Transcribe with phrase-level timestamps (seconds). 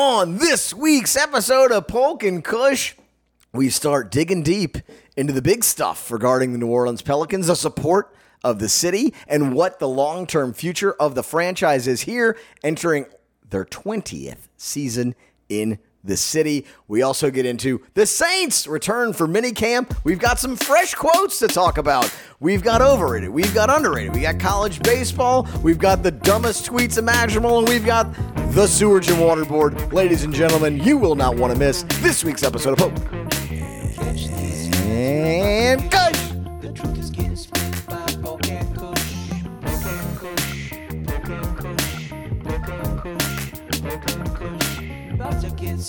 [0.00, 2.94] on this week's episode of Polk and Kush,
[3.52, 4.78] we start digging deep
[5.14, 9.54] into the big stuff regarding the New Orleans Pelicans, the support of the city, and
[9.54, 13.04] what the long term future of the franchise is here, entering
[13.50, 15.14] their 20th season
[15.50, 16.66] in the city.
[16.88, 19.96] We also get into the Saints return for minicamp.
[20.04, 22.14] We've got some fresh quotes to talk about.
[22.40, 26.96] We've got overrated, we've got underrated, we got college baseball, we've got the dumbest tweets
[26.96, 28.12] imaginable, and we've got
[28.52, 29.92] the sewage and water board.
[29.92, 32.98] Ladies and gentlemen, you will not want to miss this week's episode of Hope.
[34.90, 36.19] And guys.
[45.80, 45.88] Come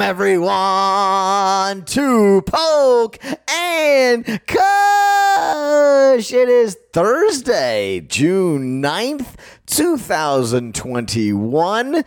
[0.00, 6.32] everyone to Polk and Kush.
[6.32, 9.34] It is Thursday, June 9th,
[9.66, 12.02] 2021.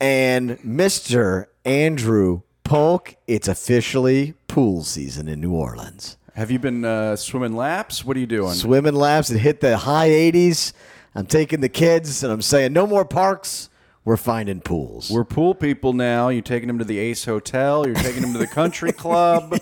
[0.00, 1.48] And Mr.
[1.66, 2.40] Andrew
[2.72, 6.16] Polk, it's officially pool season in New Orleans.
[6.34, 8.02] Have you been uh, swimming laps?
[8.02, 8.54] What are you doing?
[8.54, 10.72] Swimming laps, it hit the high 80s.
[11.14, 13.68] I'm taking the kids and I'm saying no more parks.
[14.06, 15.10] We're finding pools.
[15.10, 16.30] We're pool people now.
[16.30, 17.86] You're taking them to the Ace Hotel.
[17.86, 19.54] You're taking them to the country club.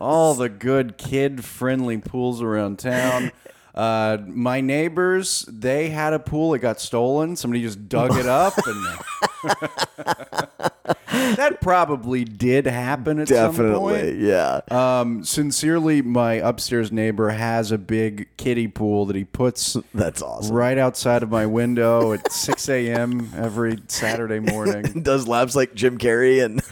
[0.00, 3.30] All the good kid-friendly pools around town.
[3.74, 6.54] Uh, my neighbors, they had a pool.
[6.54, 7.34] It got stolen.
[7.36, 8.86] Somebody just dug it up, and
[11.36, 14.18] that probably did happen at some Definitely, point.
[14.18, 14.60] yeah.
[14.70, 20.54] Um, sincerely, my upstairs neighbor has a big kiddie pool that he puts That's awesome.
[20.54, 23.30] right outside of my window at 6 a.m.
[23.36, 25.02] every Saturday morning.
[25.02, 26.62] Does laps like Jim Carrey and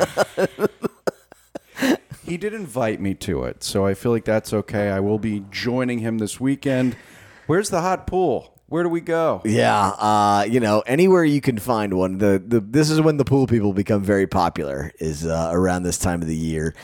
[2.25, 4.91] He did invite me to it, so I feel like that's okay.
[4.91, 6.97] I will be joining him this weekend.
[7.47, 8.49] Where's the hot pool?
[8.67, 9.43] Where do we go?
[9.45, 12.19] yeah, uh, you know, anywhere you can find one.
[12.19, 15.99] The the this is when the pool people become very popular is uh, around this
[15.99, 16.75] time of the year.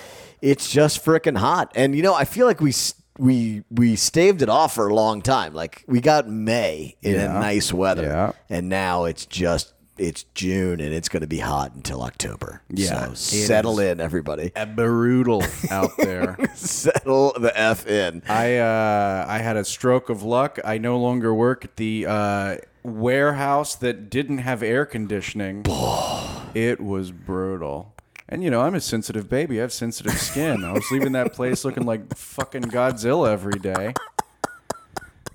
[0.43, 2.75] It's just freaking hot, and you know, I feel like we
[3.19, 5.55] we we staved it off for a long time.
[5.55, 7.33] Like we got May in a Yeah.
[7.41, 8.33] nice weather, Yeah.
[8.51, 9.73] and now it's just.
[9.99, 12.63] It's June and it's going to be hot until October.
[12.69, 14.53] Yeah, so settle in, everybody.
[14.75, 16.37] Brutal out there.
[16.55, 18.23] Settle the f in.
[18.29, 20.59] I uh, I had a stroke of luck.
[20.65, 25.65] I no longer work at the uh, warehouse that didn't have air conditioning.
[26.55, 27.95] it was brutal.
[28.29, 29.59] And you know, I'm a sensitive baby.
[29.59, 30.63] I have sensitive skin.
[30.63, 33.95] I was leaving that place looking like fucking Godzilla every day.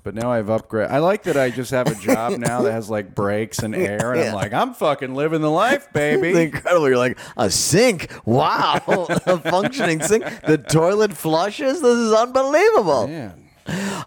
[0.03, 0.91] But now I've upgraded.
[0.91, 4.12] I like that I just have a job now that has like brakes and air,
[4.14, 6.41] and I'm like, I'm fucking living the life, It's baby.
[6.41, 6.88] incredible.
[6.90, 8.12] You're like a sink.
[8.25, 8.81] Wow,
[9.25, 10.25] a functioning sink.
[10.46, 11.81] The toilet flushes.
[11.81, 13.08] This is unbelievable.
[13.08, 13.40] Man,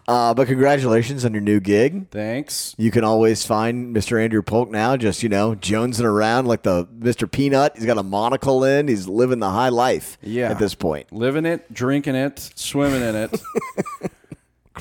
[0.07, 2.09] Uh, but congratulations on your new gig.
[2.11, 2.75] thanks.
[2.77, 4.21] You can always find Mr.
[4.23, 7.29] Andrew Polk now, just you know, jonesing around like the Mr.
[7.29, 7.71] Peanut.
[7.75, 8.87] He's got a monocle in.
[8.87, 10.19] He's living the high life.
[10.21, 10.51] Yeah.
[10.51, 13.41] at this point, Living it, drinking it, swimming in it.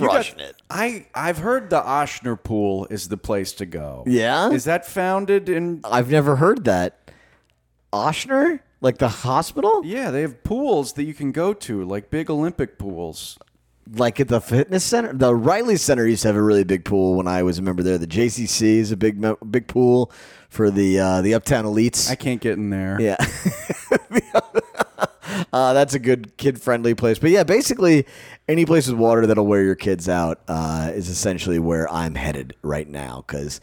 [0.01, 0.57] You got- crushing it.
[0.71, 4.05] I I've heard the Ochsner pool is the place to go.
[4.07, 4.51] Yeah?
[4.51, 5.81] Is that founded in?
[5.85, 7.11] I've never heard that.
[7.93, 12.29] Ochsner, like the hospital, Yeah, they have pools that you can go to, like big
[12.31, 13.39] Olympic pools.
[13.95, 15.13] like at the fitness center.
[15.13, 17.83] The Reily Center used to have a really big pool when I was a member
[17.85, 17.97] there.
[17.99, 20.11] The JCC is a big big pool
[20.51, 22.11] for the uh, the Uptown elites.
[22.11, 23.01] I can't get in there.
[23.01, 23.17] Yeah.
[25.57, 27.19] uh, that's a good kid friendly place.
[27.19, 28.07] But yeah, basically,
[28.47, 32.55] any place with water that'll wear your kids out uh, is essentially where I'm headed
[32.61, 33.63] right now because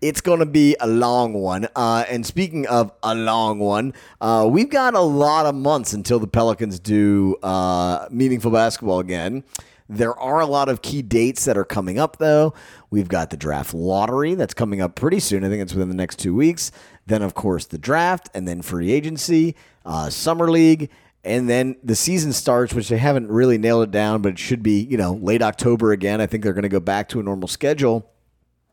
[0.00, 1.68] it's going to be a long one.
[1.76, 6.18] Uh, and speaking of a long one, uh, we've got a lot of months until
[6.18, 9.44] the Pelicans do uh, meaningful basketball again.
[9.86, 12.54] There are a lot of key dates that are coming up, though.
[12.88, 15.44] We've got the draft lottery that's coming up pretty soon.
[15.44, 16.72] I think it's within the next two weeks.
[17.06, 20.88] Then, of course, the draft, and then free agency, uh, summer league,
[21.24, 24.62] and then the season starts, which they haven't really nailed it down, but it should
[24.62, 26.20] be, you know, late October again.
[26.20, 28.10] I think they're going to go back to a normal schedule.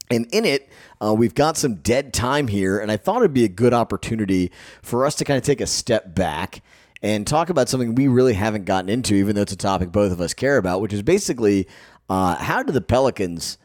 [0.10, 0.70] And in it,
[1.00, 4.52] uh, we've got some dead time here, and I thought it'd be a good opportunity
[4.82, 6.62] for us to kind of take a step back
[7.02, 10.12] and talk about something we really haven't gotten into, even though it's a topic both
[10.12, 11.68] of us care about, which is basically
[12.10, 13.58] uh, how do the Pelicans,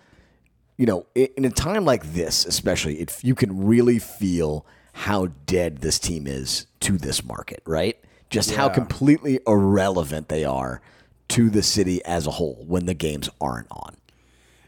[0.76, 5.78] you know, in a time like this, especially, if you can really feel how dead
[5.78, 7.98] this team is to this market, right?
[8.30, 10.80] Just how completely irrelevant they are
[11.28, 13.96] to the city as a whole when the games aren't on.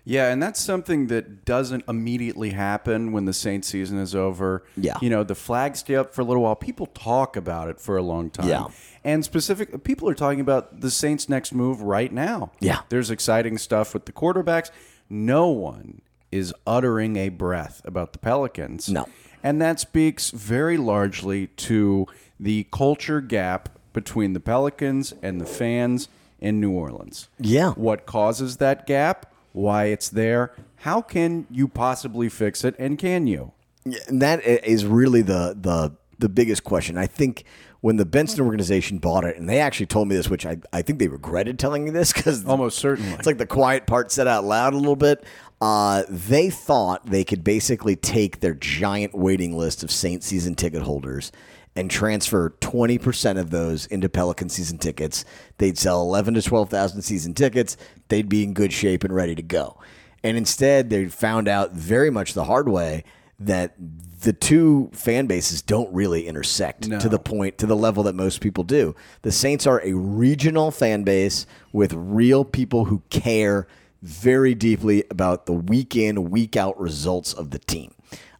[0.05, 4.64] Yeah, and that's something that doesn't immediately happen when the Saints season is over.
[4.75, 4.96] Yeah.
[5.02, 6.56] You know, the flags stay up for a little while.
[6.56, 8.49] People talk about it for a long time.
[8.49, 8.69] Yeah.
[9.05, 12.52] And specific people are talking about the Saints' next move right now.
[12.58, 12.81] Yeah.
[12.88, 14.70] There's exciting stuff with the quarterbacks.
[15.10, 16.00] No one
[16.32, 18.88] is uttering a breath about the Pelicans.
[18.88, 19.06] No.
[19.43, 22.06] And that speaks very largely to
[22.38, 26.08] the culture gap between the Pelicans and the fans
[26.40, 27.29] in New Orleans.
[27.40, 27.73] Yeah.
[27.73, 29.32] What causes that gap?
[29.52, 30.52] Why it's there?
[30.82, 32.76] How can you possibly fix it?
[32.79, 33.52] And can you?
[33.85, 36.99] Yeah, and that is really the the the biggest question.
[36.99, 37.44] I think
[37.81, 40.82] when the Benson organization bought it, and they actually told me this, which I, I
[40.82, 43.12] think they regretted telling me this because Almost certainly.
[43.12, 45.25] it's like the quiet part said out loud a little bit.
[45.61, 50.82] Uh, they thought they could basically take their giant waiting list of Saint season ticket
[50.82, 51.32] holders
[51.78, 55.25] and transfer 20% of those into Pelican season tickets.
[55.58, 57.76] They'd sell 11 to 12,000 season tickets.
[58.08, 59.78] They'd be in good shape and ready to go.
[60.25, 63.04] And instead, they found out very much the hard way
[63.38, 63.75] that
[64.22, 66.98] the two fan bases don't really intersect No.
[66.98, 68.96] to the point to the level that most people do.
[69.22, 73.69] The Saints are a regional fan base with real people who care
[74.02, 77.92] very deeply about the week in, week out results of the team.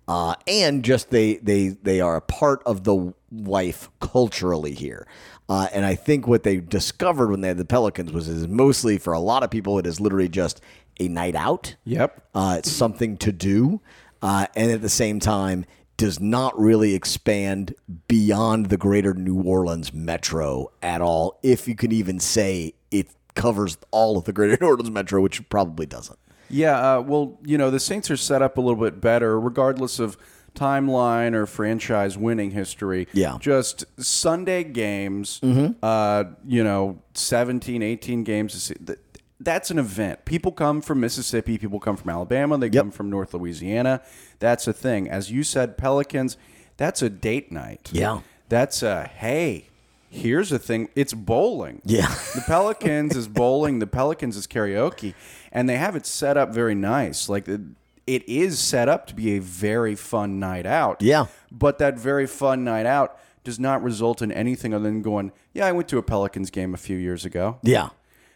[0.09, 5.07] Uh, and just they they they are a part of the life culturally here.
[5.51, 8.99] Uh, and I think what they discovered when they had the Pelicans was is mostly
[8.99, 10.63] for a lot of people it is literally just
[10.99, 11.77] a night out.
[11.85, 12.23] Yep.
[12.35, 13.81] Uh, it's something to do,
[14.23, 15.67] uh, and at the same time,
[15.99, 17.75] does not really expand
[18.07, 21.39] beyond the greater New Orleans metro at all.
[21.43, 25.41] If you can even say it covers all of the greater New Orleans metro, which
[25.41, 26.19] it probably doesn't.
[26.51, 29.99] Yeah, uh, well, you know, the Saints are set up a little bit better, regardless
[29.99, 30.17] of
[30.55, 33.07] timeline or franchise winning history.
[33.13, 33.37] Yeah.
[33.41, 35.41] Just Sunday games,
[35.83, 38.55] uh, you know, 17, 18 games.
[38.55, 38.99] a se- th-
[39.41, 40.25] That's an event.
[40.25, 44.01] People come from Mississippi, people come from Alabama, they come from North Louisiana.
[44.41, 45.09] That's a thing.
[45.09, 46.37] As you said, Pelicans,
[46.77, 47.91] that's a date night.
[47.93, 48.21] Yeah.
[48.49, 49.67] That's a, hey,
[50.11, 50.89] here's a thing.
[50.97, 51.83] It's bowling.
[51.85, 52.09] Yeah.
[52.35, 53.79] The Pelicans is bowling.
[53.79, 55.15] The Pelicans is karaoke,
[55.59, 57.29] and they have it set up very nice.
[57.29, 57.61] Like it,
[58.07, 61.03] it is set up to be a very fun night out.
[61.03, 61.27] Yeah.
[61.51, 65.67] But that very fun night out does not result in anything other than going, yeah,
[65.67, 67.59] I went to a Pelicans game a few years ago.
[67.65, 67.89] Yeah.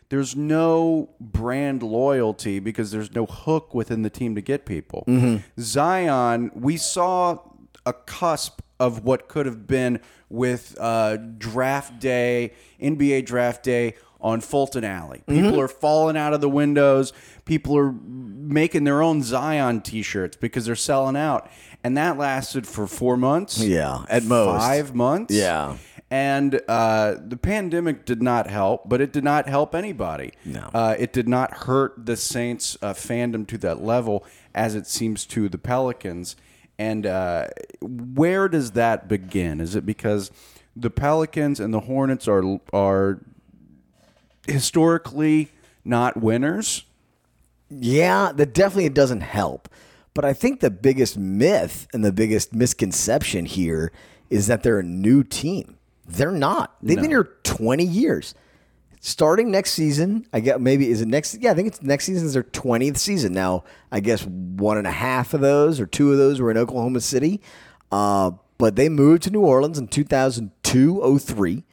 [0.09, 5.05] There's no brand loyalty because there's no hook within the team to get people.
[5.61, 7.39] Zion, we saw
[7.87, 14.41] a cusp of what could have been with uh, draft day, NBA draft day on
[14.41, 15.23] Fulton Alley.
[15.27, 17.13] People are falling out of the windows.
[17.45, 21.51] People are making their own Zion T-shirts because they're selling out,
[21.83, 23.59] and that lasted for four months.
[23.59, 24.61] Yeah, at most.
[24.61, 25.35] five months.
[25.35, 25.77] Yeah.
[26.11, 30.33] And uh, the pandemic did not help, but it did not help anybody.
[30.45, 30.69] No.
[30.75, 35.25] Uh, it did not hurt the Saints' uh, fandom to that level as it seems
[35.29, 36.37] to the Pelicans.
[36.79, 37.49] And uh,
[37.81, 39.59] where does that begin?
[39.59, 40.31] Is it because
[40.77, 43.21] the Pelicans and the Hornets are are
[44.47, 45.51] historically
[45.85, 46.85] not winners?
[47.69, 49.69] Yeah, that definitely doesn't help.
[50.15, 53.93] But I think the biggest myth and the biggest misconception here
[54.29, 55.79] is that they're a new team.
[56.07, 56.77] They're not.
[56.83, 58.35] They've been here 20 years.
[59.01, 61.35] Starting next season, I guess maybe is it next?
[61.41, 63.33] Yeah, I think it's next season is their 20th season.
[63.33, 66.57] Now, I guess one and a half of those or two of those were in
[66.57, 67.41] Oklahoma City.
[67.91, 71.65] Uh, but they moved to New Orleans in 2002 03.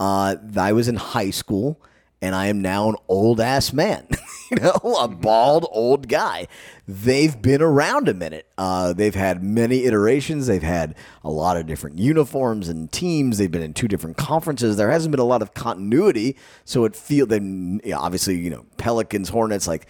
[0.00, 1.80] Uh, I was in high school
[2.22, 4.06] and I am now an old ass man,
[4.50, 6.46] you know, a bald old guy.
[6.86, 8.46] They've been around a minute.
[8.56, 10.46] Uh, they've had many iterations.
[10.46, 13.38] They've had a lot of different uniforms and teams.
[13.38, 14.76] They've been in two different conferences.
[14.76, 18.64] There hasn't been a lot of continuity, so it feel then yeah, obviously you know
[18.78, 19.88] Pelicans, Hornets, like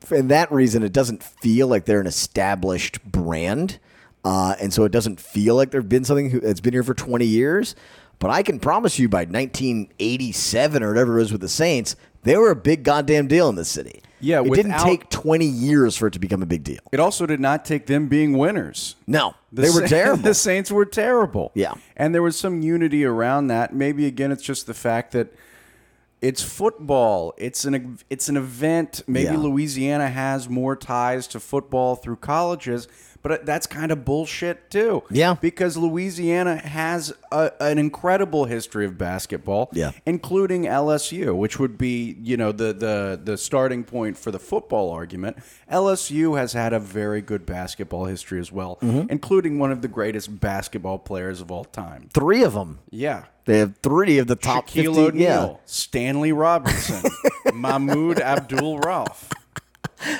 [0.00, 3.78] for that reason, it doesn't feel like they're an established brand.
[4.24, 7.26] Uh, and so it doesn't feel like there's been something that's been here for 20
[7.26, 7.74] years.
[8.24, 12.38] But I can promise you by 1987 or whatever it was with the Saints, they
[12.38, 14.00] were a big goddamn deal in this city.
[14.18, 16.78] Yeah, it didn't take 20 years for it to become a big deal.
[16.90, 18.96] It also did not take them being winners.
[19.06, 20.22] No, The they were Sa- terrible.
[20.22, 21.52] The Saints were terrible.
[21.54, 21.74] Yeah.
[21.98, 23.74] And there was some unity around that.
[23.74, 25.30] Maybe again it's just the fact that
[26.22, 27.34] it's football.
[27.36, 29.02] It's an it's an event.
[29.06, 29.36] Maybe Yeah.
[29.36, 32.88] Louisiana has more ties to football through colleges,
[33.24, 35.02] but that's kind of bullshit too.
[35.10, 35.34] Yeah.
[35.40, 39.70] Because Louisiana has a, an incredible history of basketball.
[39.72, 39.90] Yeah.
[40.06, 44.90] Including LSU, which would be, you know, the the the starting point for the football
[44.90, 45.38] argument.
[45.72, 49.10] LSU has had a very good basketball history as well, Mm-hmm.
[49.10, 52.08] including one of the greatest basketball players of all time.
[52.14, 52.78] Three of them.
[52.90, 53.24] Yeah.
[53.46, 55.00] They have three of the top Shaquille 50.
[55.00, 55.56] O'Neal, Yeah.
[55.66, 57.10] Stanley Robinson,
[57.54, 59.30] Mahmoud Abdul Rauf.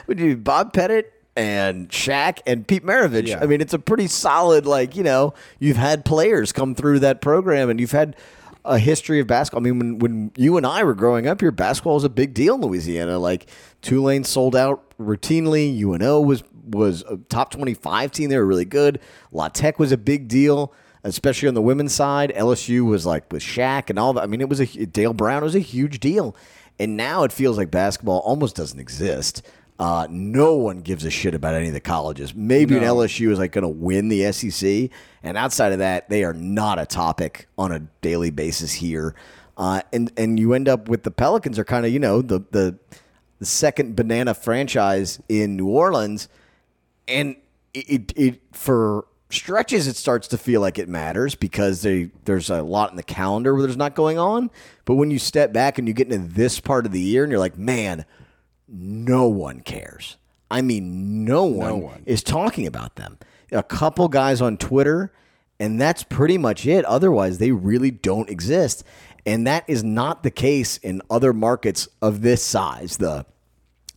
[0.06, 3.28] Would you Bob Pettit and Shaq and Pete Maravich?
[3.28, 3.40] Yeah.
[3.40, 4.66] I mean, it's a pretty solid.
[4.66, 8.16] Like you know, you've had players come through that program, and you've had
[8.64, 9.60] a history of basketball.
[9.60, 12.34] I mean, when when you and I were growing up here, basketball was a big
[12.34, 13.18] deal in Louisiana.
[13.18, 13.46] Like
[13.82, 15.78] Tulane sold out routinely.
[15.78, 18.30] UNO was was a top twenty five team.
[18.30, 19.00] They were really good.
[19.32, 20.72] La Tech was a big deal.
[21.06, 24.22] Especially on the women's side, LSU was like with Shaq and all that.
[24.22, 26.34] I mean, it was a Dale Brown was a huge deal,
[26.78, 29.42] and now it feels like basketball almost doesn't exist.
[29.78, 32.32] Uh, no one gives a shit about any of the colleges.
[32.34, 34.88] Maybe an LSU is like going to win the SEC,
[35.22, 39.16] and outside of that, they are not a topic on a daily basis here.
[39.56, 42.40] Uh, and and you end up with the Pelicans are kind of you know the
[42.52, 42.78] the
[43.40, 46.28] the second banana franchise in New Orleans,
[47.08, 47.36] and
[47.72, 52.50] it, it, it for stretches it starts to feel like it matters because they there's
[52.50, 54.50] a lot in the calendar where there's not going on.
[54.84, 57.30] But when you step back and you get into this part of the year and
[57.30, 58.04] you're like, man,
[58.68, 60.16] no one cares.
[60.50, 62.02] I mean, no one, one.
[62.06, 63.18] is talking about them.
[63.52, 65.12] A couple guys on Twitter,
[65.58, 66.84] and that's pretty much it.
[66.84, 68.84] Otherwise, they really don't exist.
[69.26, 72.98] And that is not the case in other markets of this size.
[72.98, 73.26] The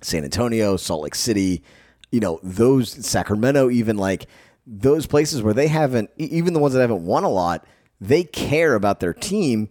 [0.01, 1.63] San Antonio, Salt Lake City,
[2.11, 4.27] you know, those Sacramento, even like
[4.65, 7.65] those places where they haven't, even the ones that haven't won a lot,
[7.99, 9.67] they care about their team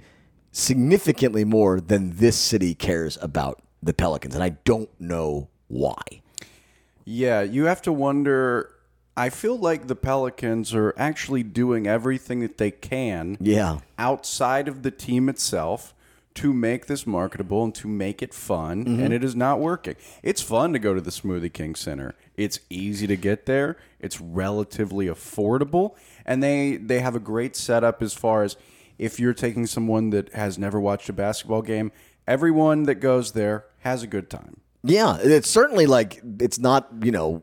[0.52, 4.35] significantly more than this city cares about the Pelicans.
[4.35, 6.02] And I don't know why.
[7.04, 8.73] Yeah, you have to wonder.
[9.16, 13.78] I feel like the Pelicans are actually doing everything that they can Yeah.
[13.99, 15.95] outside of the team itself
[16.35, 19.02] to make this marketable and to make it fun, Mm-hmm.
[19.02, 19.95] and it is not working.
[20.23, 22.14] It's fun to go to the Smoothie King Center.
[22.37, 23.78] It's easy to get there.
[24.00, 25.95] It's relatively affordable,
[26.26, 28.56] and they they have a great setup as far as
[28.99, 31.90] if you're taking someone that has never watched a basketball game.
[32.26, 34.61] Everyone that goes there has a good time.
[34.83, 37.42] Yeah, it's certainly like it's not you know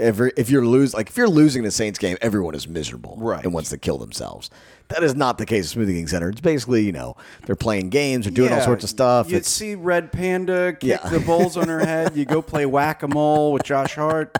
[0.00, 3.44] every if you're lose like if you're losing the Saints game, everyone is miserable Right.
[3.44, 4.50] and wants to kill themselves.
[4.88, 6.28] That is not the case at Smoothie King Center.
[6.30, 9.30] It's basically you know they're playing games, they're doing all sorts of stuff.
[9.30, 11.08] You see Red Panda kick Yeah.
[11.08, 12.16] the bowls on her head.
[12.16, 14.36] You go play whack a mole with Josh Hart.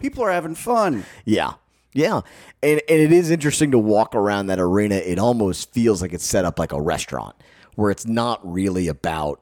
[0.00, 1.04] People are having fun.
[1.24, 1.54] yeah,
[1.92, 2.20] yeah,
[2.62, 4.96] and and it is interesting to walk around that arena.
[4.96, 7.36] It almost feels like it's set up like a restaurant
[7.74, 9.40] where it's not really about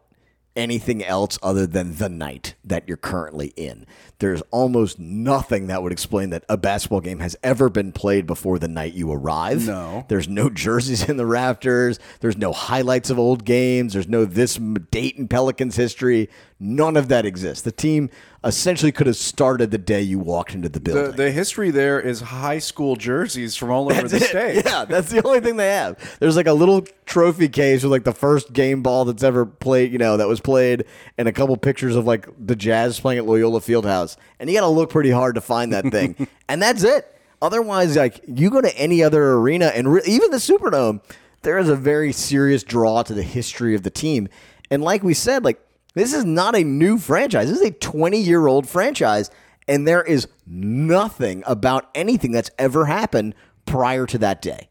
[0.54, 3.86] anything else other than the night that you're currently in.
[4.18, 8.58] There's almost nothing that would explain that a basketball game has ever been played before
[8.58, 9.66] the night you arrive.
[9.66, 10.04] No.
[10.08, 11.98] There's no jerseys in the rafters.
[12.20, 13.94] There's no highlights of old games.
[13.94, 14.56] There's no this
[14.90, 16.28] date in Pelicans history.
[16.60, 17.62] None of that exists.
[17.62, 18.10] The team
[18.44, 21.16] essentially could have started the day you walked into the The, building.
[21.16, 24.22] the history there is high school jerseys from all over the it.
[24.24, 24.64] state.
[24.64, 26.18] Yeah, that's the only thing they have.
[26.18, 29.92] There's like a little trophy case with like the first game ball that's ever played,
[29.92, 30.84] you know, that was played,
[31.16, 34.16] and a couple pictures of like the Jazz playing at Loyola Fieldhouse.
[34.40, 36.26] And you got to look pretty hard to find that thing.
[36.48, 37.06] and that's it.
[37.40, 41.00] Otherwise, like you go to any other arena, and re- even the Superdome,
[41.42, 44.28] there is a very serious draw to the history of the team.
[44.70, 45.60] And like we said, like
[45.94, 47.48] this is not a new franchise.
[47.50, 49.30] This is a 20 year old franchise,
[49.68, 53.34] and there is nothing about anything that's ever happened
[53.66, 54.68] prior to that day.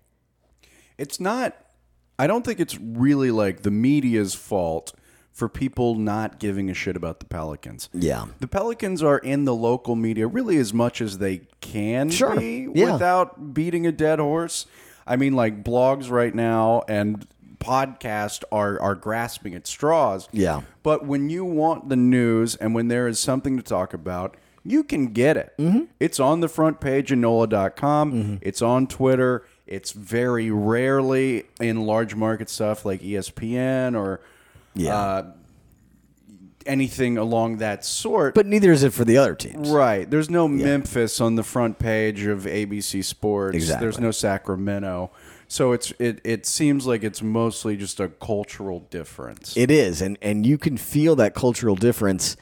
[0.97, 1.55] It's not.
[2.19, 4.93] I don't think it's really like the media's fault
[5.31, 7.89] for people not giving a shit about the Pelicans.
[7.93, 8.25] Yeah.
[8.39, 12.35] The Pelicans are in the local media really as much as they can Sure.
[12.37, 12.93] be Yeah.
[12.93, 14.65] without beating a dead horse.
[15.07, 17.25] I mean, like blogs right now and
[17.61, 20.27] podcasts are are grasping at straws.
[20.33, 20.61] Yeah.
[20.83, 24.83] But when you want the news and when there is something to talk about, you
[24.83, 25.53] can get it.
[25.57, 25.85] Mm-hmm.
[25.99, 28.39] It's on the front page of NOLA.com.
[28.41, 29.45] It's on Twitter.
[29.65, 34.19] It's very rarely in large market stuff like ESPN or
[34.75, 34.95] Yeah.
[34.95, 35.31] uh,
[36.65, 38.35] anything along that sort.
[38.35, 39.69] But neither is it for the other teams.
[39.69, 40.09] Right.
[40.09, 43.55] There's no Memphis on the front page of ABC Sports.
[43.55, 43.85] Exactly.
[43.85, 45.11] There's no Sacramento.
[45.51, 49.57] So it's it it seems like it's mostly just a cultural difference.
[49.57, 52.37] It is, and and you can feel that cultural difference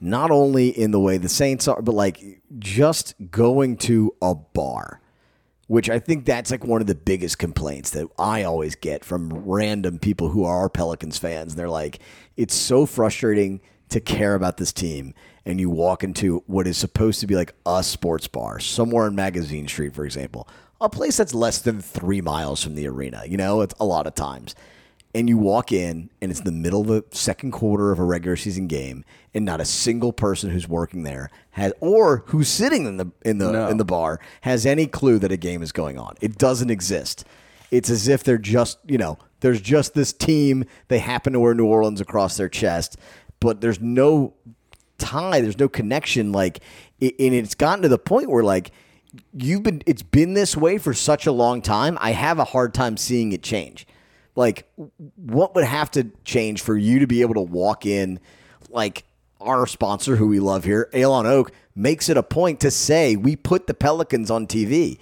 [0.00, 5.00] not only in the way the Saints are, but like just going to a bar,
[5.66, 9.30] which I think that's like one of the biggest complaints that I always get from
[9.44, 11.56] random people who are Pelicans fans.
[11.56, 11.98] They're like,
[12.36, 15.14] it's so frustrating to care about this team.
[15.44, 19.16] And you walk into what is supposed to be like a sports bar somewhere in
[19.16, 20.46] Magazine Street, for example,
[20.82, 23.22] a place that's less than three miles from the arena.
[23.26, 24.54] You know, it's a lot of times
[25.14, 28.36] and you walk in and it's the middle of the second quarter of a regular
[28.36, 32.96] season game and not a single person who's working there has or who's sitting in
[32.96, 33.68] the in the No.
[33.68, 37.26] in the bar has any clue that a game is going on it doesn't exist
[37.70, 41.52] it's as if they're just you know there's just this team they happen to wear
[41.52, 42.96] new orleans across their chest
[43.38, 44.32] but there's no
[44.98, 45.40] tie.
[45.40, 46.30] There's no connection.
[46.30, 46.60] Like,
[47.00, 48.70] and it's gotten to the point where like
[49.32, 49.82] you've been.
[49.86, 51.98] It's been this way for such a long time.
[52.00, 53.86] I have a hard time seeing it change.
[54.34, 54.66] Like,
[55.16, 58.18] what would have to change for you to be able to walk in,
[58.70, 59.04] like
[59.40, 63.16] our sponsor, who we love here, Ale on Oak, makes it a point to say
[63.16, 64.98] we put the Pelicans on TV.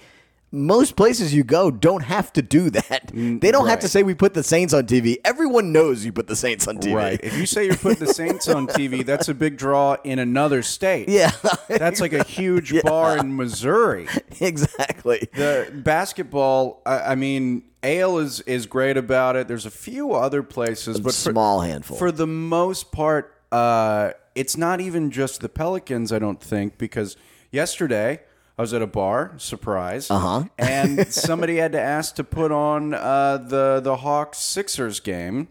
[0.53, 3.11] Most places you go don't have to do that.
[3.13, 5.15] They don't have to say we put the Saints on TV.
[5.23, 6.93] Everyone knows you put the Saints on TV.
[6.93, 7.19] Right.
[7.23, 10.61] If you say you're putting the Saints on TV, that's a big draw in another
[10.61, 11.07] state.
[11.07, 11.31] Yeah,
[11.69, 14.07] That's like a huge bar in Missouri.
[14.41, 15.29] exactly.
[15.33, 19.47] The basketball, I, I mean, Ale is is great about it.
[19.47, 21.97] There's a few other places, but for, small handful.
[21.97, 26.11] for the most part, uh, it's not even just the Pelicans.
[26.11, 27.15] I don't think because
[27.51, 28.19] yesterday
[28.61, 30.43] I was at a bar, surprise, uh-huh.
[30.59, 35.47] and somebody had to ask to put on uh, the the Hawks Sixers game,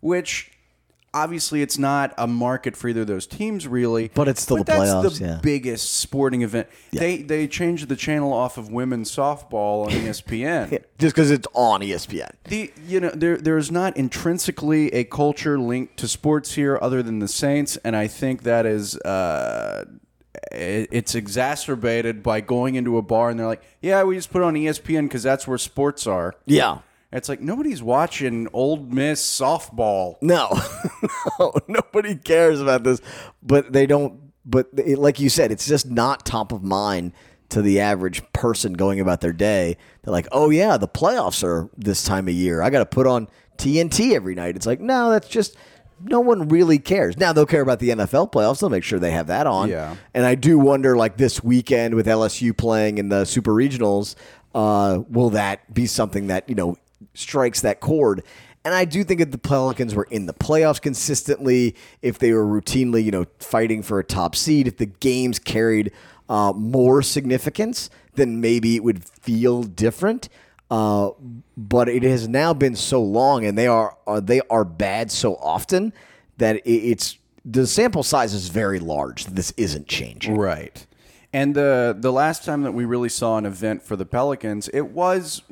[0.00, 0.50] which.
[1.14, 4.10] Obviously, it's not a market for either of those teams, really.
[4.14, 5.40] But it's still the that's playoffs, the yeah.
[5.42, 6.68] biggest sporting event.
[6.90, 10.70] They they changed the channel off of women's softball on ESPN.
[10.96, 12.30] Just because it's on ESPN.
[12.44, 17.02] The you know there there is not intrinsically a culture linked to sports here other
[17.02, 19.84] than the Saints, and I think that is uh,
[20.54, 24.54] it's exacerbated by going into a bar and they're like, yeah, we just put on
[24.54, 26.34] ESPN because that's where sports are.
[26.46, 26.78] Yeah.
[27.12, 30.16] It's like nobody's watching Ole Miss softball.
[30.22, 30.48] No,
[31.38, 33.00] no, nobody cares about this.
[33.42, 34.18] But they don't.
[34.46, 37.12] But it, like you said, it's just not top of mind
[37.50, 39.76] to the average person going about their day.
[40.02, 42.62] They're like, oh yeah, the playoffs are this time of year.
[42.62, 43.28] I got to put on
[43.58, 44.56] TNT every night.
[44.56, 45.56] It's like, no, that's just.
[46.04, 47.16] No one really cares.
[47.16, 48.60] Now they'll care about the NFL playoffs.
[48.60, 49.68] They'll make sure they have that on.
[49.68, 49.96] Yeah.
[50.14, 54.14] And I do wonder, like this weekend with LSU playing in the Super Regionals,
[54.54, 56.76] uh, will that be something that you know
[57.14, 58.22] strikes that chord?
[58.64, 62.46] And I do think if the Pelicans were in the playoffs consistently, if they were
[62.46, 65.90] routinely, you know, fighting for a top seed, if the games carried
[66.28, 70.28] uh, more significance, then maybe it would feel different.
[70.72, 71.10] Uh,
[71.54, 75.34] but it has now been so long, and they are, are they are bad so
[75.36, 75.92] often
[76.38, 79.26] that it, it's the sample size is very large.
[79.26, 80.34] This isn't changing.
[80.38, 80.86] Right.
[81.30, 84.88] And the the last time that we really saw an event for the Pelicans, it
[84.92, 85.42] was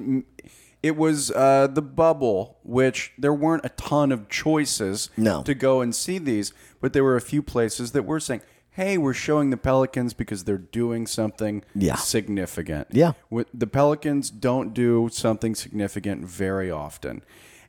[0.83, 5.42] it was uh, the bubble, which there weren't a ton of choices No.
[5.42, 8.40] to go and see these, but there were a few places that were saying,
[8.72, 11.96] "Hey, we're showing the Pelicans because they're doing something Yeah.
[11.96, 13.12] significant." Yeah.
[13.54, 17.22] The Pelicans don't do something significant very often.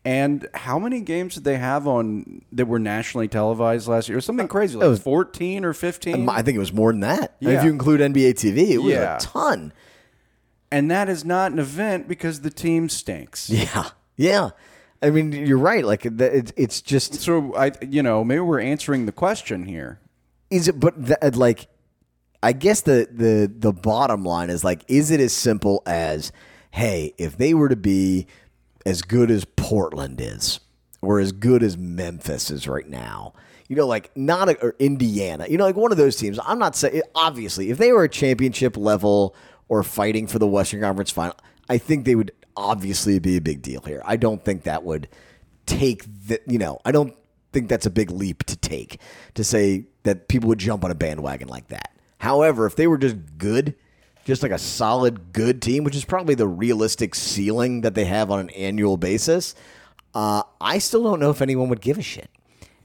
[0.03, 4.15] And how many games did they have on that were nationally televised last year?
[4.15, 6.15] It was something uh, crazy, like was- fourteen or fifteen.
[6.21, 7.35] Um, I think it was more than that.
[7.39, 9.17] And If you include NBA TV, it was Yeah.
[9.17, 9.73] a ton.
[10.71, 13.49] And that is not an event because the team stinks.
[13.49, 14.49] Yeah, yeah.
[15.03, 15.83] I mean, you're right.
[15.85, 19.99] Like it's it's just So I, you know, maybe we're answering the question here.
[20.51, 20.79] Is it?
[20.79, 21.67] But th- uh, like,
[22.43, 26.31] I guess the the the bottom line is like, is it as simple as,
[26.69, 28.27] hey, if they were to be
[28.85, 30.59] as good as Portland is,
[31.01, 33.33] or as good as Memphis is right now.
[33.67, 35.47] You know, like not a, or Indiana.
[35.49, 36.39] You know, like one of those teams.
[36.45, 39.35] I'm not saying obviously if they were a championship level
[39.69, 41.35] or fighting for the Western Conference final,
[41.69, 44.01] I think they would obviously be a big deal here.
[44.05, 45.07] I don't think that would
[45.65, 46.39] take the.
[46.45, 47.15] You know, I don't
[47.51, 48.99] think that's a big leap to take
[49.33, 51.91] to say that people would jump on a bandwagon like that.
[52.19, 53.75] However, if they were just good,
[54.25, 58.29] just like a solid good team, which is probably the realistic ceiling that they have
[58.29, 59.55] on an annual basis,
[60.13, 62.29] uh, I still don't know if anyone would give a shit.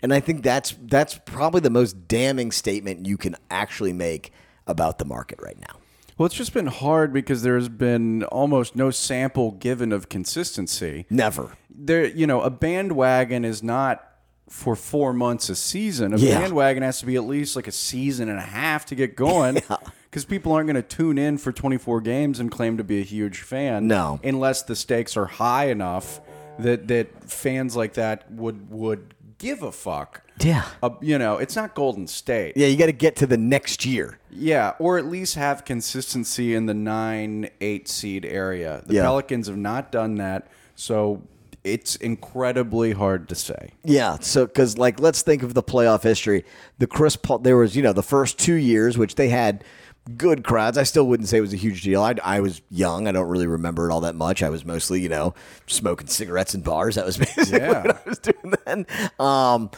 [0.02, 4.30] And I think that's that's probably the most damning statement you can actually make
[4.66, 5.80] about the market right now.
[6.18, 11.04] Well, it's just been hard because there's been almost no sample given of consistency.
[11.10, 11.52] Never.
[11.68, 14.02] There, you know, a bandwagon is not
[14.48, 16.14] for four months a season.
[16.14, 16.40] A Yeah.
[16.40, 19.60] bandwagon has to be at least like a season and a half to get going.
[20.08, 23.04] Because people aren't going to tune in for 24 games and claim to be a
[23.04, 23.86] huge fan.
[23.86, 24.18] No.
[24.24, 26.22] unless the stakes are high enough
[26.58, 30.22] that that fans like that would would give a fuck.
[30.40, 30.64] Yeah.
[30.82, 32.56] Uh, you know, it's not Golden State.
[32.56, 34.18] Yeah, you got to get to the next year.
[34.30, 38.82] Yeah, or at least have consistency in the nine, eight seed area.
[38.86, 39.02] The Yeah.
[39.02, 41.20] Pelicans have not done that, so
[41.66, 43.70] it's incredibly hard to say.
[43.84, 46.44] Yeah, so because like let's think of the playoff history.
[46.78, 49.64] The Chris Paul, there was you know the first two years which they had
[50.16, 50.78] good crowds.
[50.78, 52.00] I still wouldn't say it was a huge deal.
[52.02, 53.08] I, I was young.
[53.08, 54.42] I don't really remember it all that much.
[54.42, 55.34] I was mostly you know
[55.66, 56.94] smoking cigarettes in bars.
[56.94, 57.82] That was basically Yeah.
[57.84, 58.86] what I was doing then.
[59.18, 59.70] Um,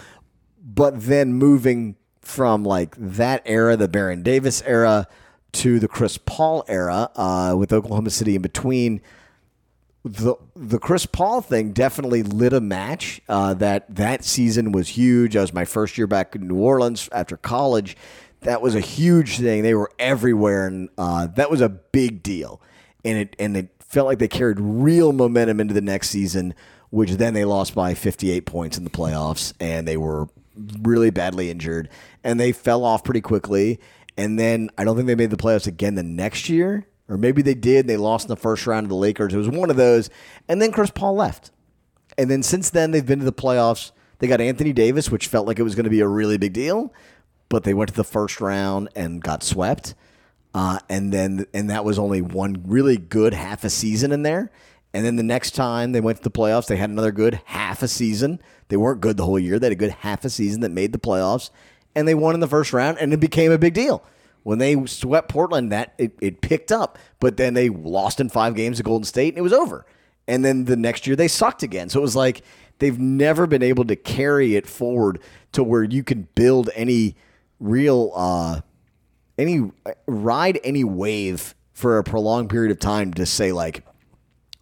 [0.63, 5.07] but then moving from like that era, the Baron Davis era,
[5.53, 9.01] to the Chris Paul era, uh, with Oklahoma City in between
[10.05, 13.21] the the Chris Paul thing definitely lit a match.
[13.29, 15.35] Uh, that that season was huge.
[15.35, 17.97] That was my first year back in New Orleans after college.
[18.41, 19.63] That was a huge thing.
[19.63, 22.61] They were everywhere, and uh, that was a big deal.
[23.05, 26.55] And it and it felt like they carried real momentum into the next season,
[26.91, 30.29] which then they lost by 58 points in the playoffs, and they were
[30.81, 31.89] really badly injured,
[32.23, 33.81] and they fell off pretty quickly.
[34.17, 37.43] And then I don't think they made the playoffs again the next year, or maybe
[37.43, 37.87] they did.
[37.87, 39.35] They lost in the first round to the Lakers.
[39.35, 40.11] It was one of those.
[40.49, 41.51] And then Chris Paul left.
[42.17, 43.93] And then since then, they've been to the playoffs.
[44.19, 46.53] They got Anthony Davis, which felt like it was going to be a really big
[46.53, 46.93] deal,
[47.49, 49.95] but they went to the first round and got swept.
[50.55, 54.51] Uh, and then and that was only one really good half a season in there.
[54.95, 57.83] And then the next time they went to the playoffs, they had another good half
[57.83, 58.41] a season.
[58.69, 59.59] They weren't good the whole year.
[59.59, 61.51] They had a good half a season that made the playoffs,
[61.95, 64.03] and they won in the first round, and it became a big deal.
[64.43, 68.55] When they swept Portland, that it, it picked up, but then they lost in five
[68.55, 69.85] games to Golden State, and it was over.
[70.27, 71.89] And then the next year they sucked again.
[71.89, 72.43] So it was like
[72.79, 75.21] they've never been able to carry it forward
[75.53, 77.17] to where you can build any
[77.61, 78.61] real uh,
[79.37, 79.71] any
[80.07, 83.85] ride any wave for a prolonged period of time to say like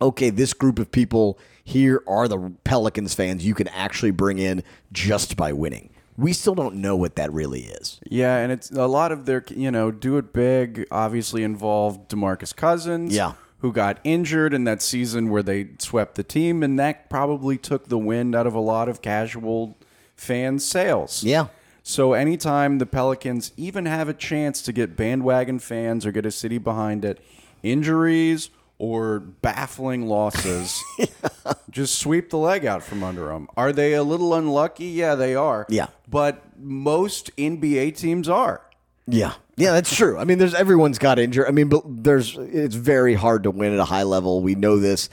[0.01, 4.63] okay this group of people here are the pelicans fans you can actually bring in
[4.93, 8.87] just by winning we still don't know what that really is Yeah, and it's a
[8.87, 10.87] lot of their, you know, do it big.
[10.91, 13.33] Obviously involved Demarcus Cousins, Yeah.
[13.59, 17.89] who got injured in that season where they swept the team, and that probably took
[17.89, 19.77] the wind out of a lot of casual
[20.15, 21.23] fan sales.
[21.25, 21.47] yeah
[21.83, 26.31] So anytime the Pelicans even have a chance to get bandwagon fans or get a
[26.31, 27.21] city behind it,
[27.63, 30.83] injuries or baffling losses,
[31.71, 33.49] just sweep the leg out from under them.
[33.57, 34.87] Are they a little unlucky?
[34.87, 35.67] Yeah, they are.
[35.69, 35.87] Yeah.
[36.09, 38.63] But most NBA teams are.
[39.09, 40.19] Yeah, yeah, that's true.
[40.19, 41.47] I mean, there's everyone's got injured.
[41.47, 44.43] I mean, but there's it's very hard to win at a high level.
[44.43, 45.09] We know this,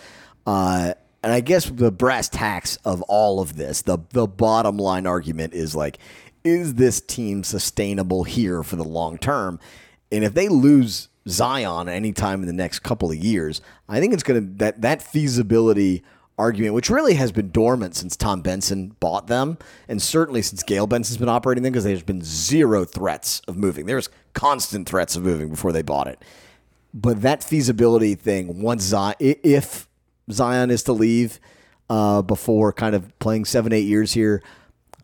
[0.47, 5.05] uh, and I guess the brass tacks of all of this, the the bottom line
[5.05, 5.99] argument is like,
[6.43, 9.59] is this team sustainable here for the long term?
[10.11, 14.23] And if they lose Zion anytime in the next couple of years, I think it's
[14.23, 16.03] going to that that feasibility
[16.37, 19.57] argument, which really has been dormant since Tom Benson bought them,
[19.87, 23.85] and certainly since Gail Benson's been operating them, because there's been zero threats of moving.
[23.85, 26.19] There's constant threats of moving before they bought it.
[26.93, 29.87] But that feasibility thing, once Zion, if
[30.31, 31.39] Zion is to leave
[31.89, 34.41] uh, before kind of playing seven, eight years here,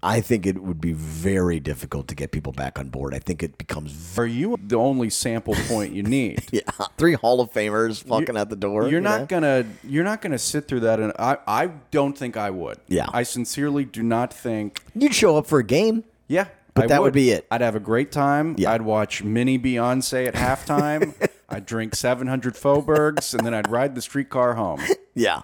[0.01, 3.13] I think it would be very difficult to get people back on board.
[3.13, 6.45] I think it becomes Are you the only sample point you need?
[6.51, 6.61] yeah,
[6.97, 8.83] three Hall of Famers walking out the door.
[8.83, 9.25] You're you not know?
[9.25, 12.77] gonna you're not gonna sit through that and I, I don't think I would.
[12.87, 13.07] Yeah.
[13.11, 16.05] I sincerely do not think You'd show up for a game.
[16.27, 16.47] Yeah.
[16.75, 17.45] But I that would be it.
[17.51, 18.55] I'd have a great time.
[18.57, 18.71] Yeah.
[18.71, 21.13] I'd watch mini Beyonce at halftime.
[21.49, 24.81] I'd drink 700 Faubourgs and then I'd ride the streetcar home.
[25.15, 25.41] Yeah.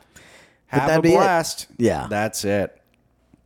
[0.67, 1.17] Have a that'd be it.
[1.17, 1.67] blast.
[1.77, 2.07] Yeah.
[2.09, 2.79] That's it.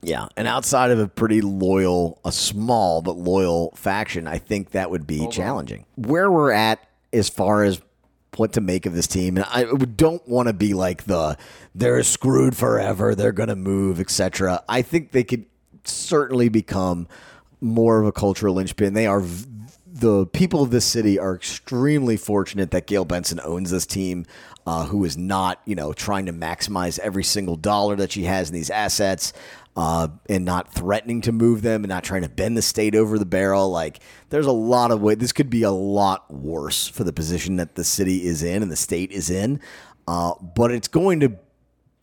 [0.01, 4.89] Yeah, and outside of a pretty loyal, a small but loyal faction, I think that
[4.91, 5.85] would be challenging.
[5.95, 6.79] Where we're at
[7.11, 7.81] as far as
[8.37, 11.37] what to make of this team, and I don't want to be like the
[11.75, 14.63] they're screwed forever, they're going to move, etc.
[14.69, 15.45] I think they could
[15.83, 17.07] certainly become
[17.59, 18.93] more of a cultural linchpin.
[18.93, 19.47] They are v-
[19.91, 24.25] the people of this city are extremely fortunate that Gail Benson owns this team,
[24.65, 28.49] uh, who is not, you know, trying to maximize every single dollar that she has
[28.49, 29.33] in these assets,
[29.79, 33.17] uh, and not threatening to move them and not trying to bend the state over
[33.17, 33.69] the barrel.
[33.69, 35.15] Like, there's a lot of way.
[35.15, 38.69] This could be a lot worse for the position that the city is in and
[38.69, 39.61] the state is in,
[40.05, 41.31] uh, but it's going to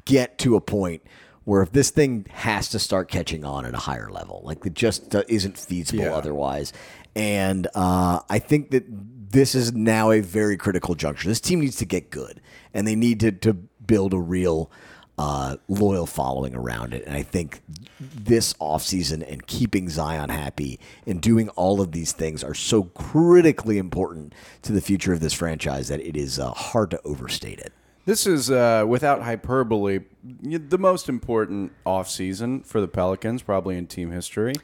[0.06, 1.02] get to a point
[1.44, 4.72] where if this thing has to start catching on at a higher level, like it
[4.72, 6.14] just uh, isn't feasible Yeah.
[6.14, 6.72] otherwise.
[7.14, 11.28] And uh, I think that this is now a very critical juncture.
[11.28, 12.40] This team needs to get good,
[12.72, 14.70] and they need to, to build a real
[15.18, 17.04] uh, loyal following around it.
[17.06, 17.62] And I think
[18.00, 23.78] this offseason and keeping Zion happy and doing all of these things are so critically
[23.78, 27.72] important to the future of this franchise that it is uh, hard to overstate it.
[28.04, 34.12] This is, uh, without hyperbole, the most important offseason for the Pelicans, probably in team
[34.12, 34.54] history.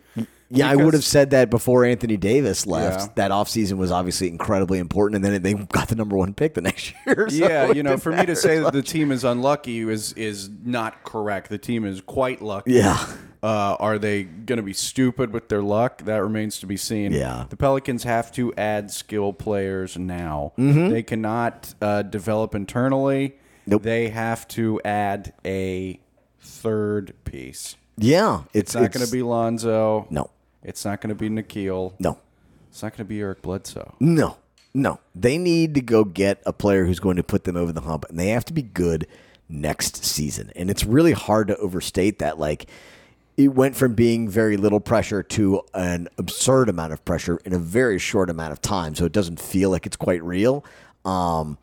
[0.52, 3.00] Yeah, I would have said that before Anthony Davis left.
[3.00, 3.06] Yeah.
[3.16, 6.60] That offseason was obviously incredibly important, and then they got the number one pick the
[6.60, 7.28] next year.
[7.28, 10.12] so yeah, you know, for me to say as that the team is unlucky is
[10.14, 11.48] is not correct.
[11.48, 12.72] The team is quite lucky.
[12.74, 13.04] Yeah.
[13.42, 16.02] Uh, are they going to be stupid with their luck?
[16.02, 17.10] That remains to be seen.
[17.10, 17.46] Yeah.
[17.50, 20.52] The Pelicans have to add skill players now.
[20.56, 20.90] Mm-hmm.
[20.90, 23.34] They cannot uh, develop internally.
[23.66, 23.82] Nope.
[23.82, 25.98] They have to add a
[26.40, 27.76] third piece.
[27.96, 30.06] yeah, It's not going to be Lonzo.
[30.10, 30.30] no,
[30.62, 31.94] It's not going to be Nickeil.
[31.98, 32.18] no,
[32.70, 33.94] It's not going to be Eric Bledsoe.
[34.00, 34.36] no,
[34.74, 35.00] no.
[35.14, 38.04] They need to go get a player who's going to put them over the hump,
[38.08, 39.06] and they have to be good
[39.48, 40.50] next season.
[40.56, 42.38] And it's really hard to overstate that.
[42.38, 42.68] Like,
[43.36, 47.58] it went from being very little pressure to an absurd amount of pressure in a
[47.58, 48.94] very short amount of time.
[48.94, 50.64] So it doesn't feel like it's quite real.
[51.04, 51.58] Um,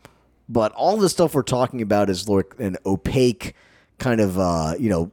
[0.48, 3.56] but all the stuff we're talking about is like an opaque
[4.00, 5.12] kind of, uh, you know,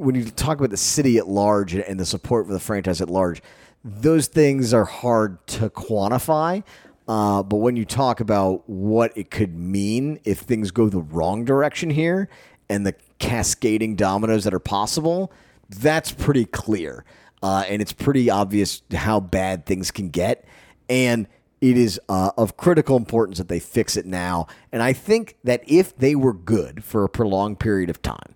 [0.00, 3.10] when you talk about the city at large and the support for the franchise at
[3.10, 3.42] large,
[3.84, 6.62] those things are hard to quantify.
[7.06, 11.44] Uh, but when you talk about what it could mean if things go the wrong
[11.44, 12.28] direction here
[12.68, 15.32] and the cascading dominoes that are possible,
[15.68, 17.04] that's pretty clear.
[17.42, 20.44] Uh, and it's pretty obvious how bad things can get.
[20.88, 21.26] And
[21.60, 24.46] it is uh, of critical importance that they fix it now.
[24.72, 28.34] And I think that if they were good for a prolonged period of time,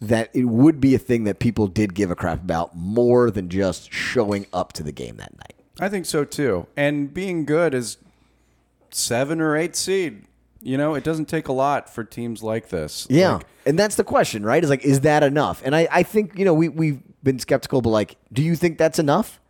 [0.00, 3.48] that it would be a thing that people did give a crap about more than
[3.48, 5.54] just showing up to the game that night.
[5.80, 6.66] I think so too.
[6.76, 7.98] And being good is
[8.90, 10.24] seven or eight seed.
[10.62, 13.06] You know, it doesn't take a lot for teams like this.
[13.08, 13.34] Yeah.
[13.34, 14.62] Like, and that's the question, right?
[14.62, 15.62] Is like, is that enough?
[15.64, 18.78] And I, I think, you know, we, we've been skeptical, but like, do you think
[18.78, 19.40] that's enough?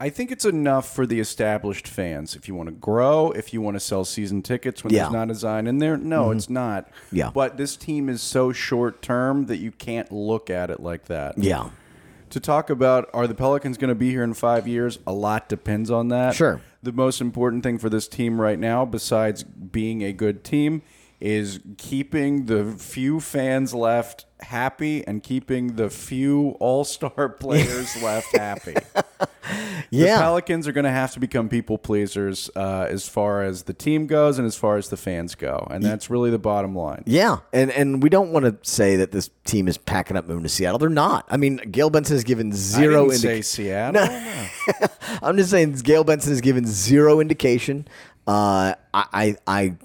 [0.00, 2.36] I think it's enough for the established fans.
[2.36, 5.04] If you want to grow, if you want to sell season tickets when Yeah.
[5.06, 5.12] Mm-hmm.
[5.12, 6.88] there's not a Zion in there, no, it's not.
[7.10, 7.30] Yeah.
[7.34, 11.36] But this team is so short term that you can't look at it like that.
[11.36, 11.70] Yeah.
[12.30, 14.98] To talk about are the Pelicans going to be here in five years?
[15.06, 16.34] A lot depends on that.
[16.36, 16.60] Sure.
[16.82, 20.82] The most important thing for this team right now, besides being a good team,
[21.20, 28.36] is keeping the few fans left happy and keeping the few all star players left
[28.36, 28.74] happy.
[29.90, 30.16] Yeah.
[30.16, 33.72] The Pelicans are going to have to become people pleasers uh, as far as the
[33.72, 35.66] team goes and as far as the fans go.
[35.70, 37.02] And that's really the bottom line.
[37.06, 40.42] Yeah, and and we don't want to say that this team is packing up moving
[40.42, 40.78] to Seattle.
[40.78, 41.26] They're not.
[41.30, 43.08] I mean, Gail Benson has given zero.
[43.08, 44.06] didn't indi- say Seattle.
[45.22, 47.88] I'm just saying Gail Benson has given zero indication.
[48.26, 49.76] Uh, I, I I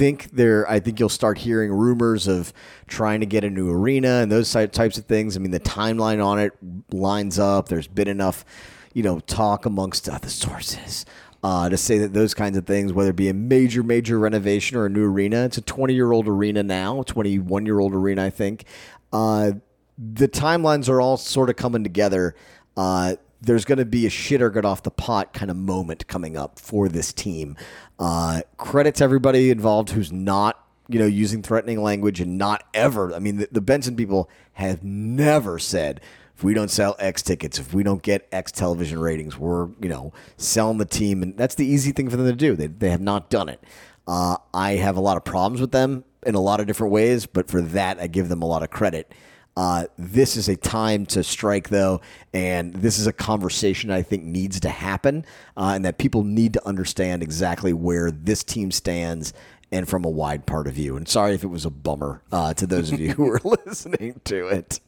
[0.00, 0.68] think there.
[0.68, 2.54] I think you'll start hearing rumors of
[2.86, 5.36] trying to get a new arena and those types of things.
[5.36, 6.54] I mean, the timeline on it
[6.90, 7.68] lines up.
[7.68, 8.46] There's been enough,
[8.94, 11.04] you know, talk amongst uh, the sources.
[11.42, 14.78] Uh, to say that those kinds of things, whether it be a major, major renovation
[14.78, 18.24] or a new arena, it's a 20 year old arena now, 21 year old arena,
[18.24, 18.64] I think.
[19.12, 19.52] Uh,
[19.98, 22.34] the timelines are all sort of coming together.
[22.74, 26.06] Uh, there's going to be a shit or get off the pot kind of moment
[26.06, 27.56] coming up for this team.
[27.98, 33.14] Uh, credit to everybody involved who's not, you know, using threatening language and not ever.
[33.14, 36.00] I mean, the, the Benson people have never said
[36.40, 39.90] if we don't sell X tickets, if we don't get X television ratings, we're you
[39.90, 42.56] know selling the team, and that's the easy thing for them to do.
[42.56, 43.62] They they have not done it.
[44.08, 47.26] Uh, I have a lot of problems with them in a lot of different ways,
[47.26, 49.12] but for that, I give them a lot of credit.
[49.56, 52.00] Uh, this is a time to strike, though,
[52.32, 55.24] and this is a conversation I think needs to happen,
[55.56, 59.32] uh, and that people need to understand exactly where this team stands
[59.72, 60.96] and from a wide part of view.
[60.96, 64.20] And sorry if it was a bummer uh, to those of you who were listening
[64.24, 64.80] to it.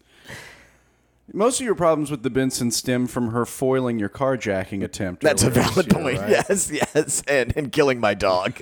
[1.32, 5.22] Most of your problems with the Benson stem from her foiling your carjacking attempt.
[5.22, 6.18] That's a valid year, point.
[6.20, 6.30] right?
[6.30, 8.60] Yes, yes, and and killing my dog.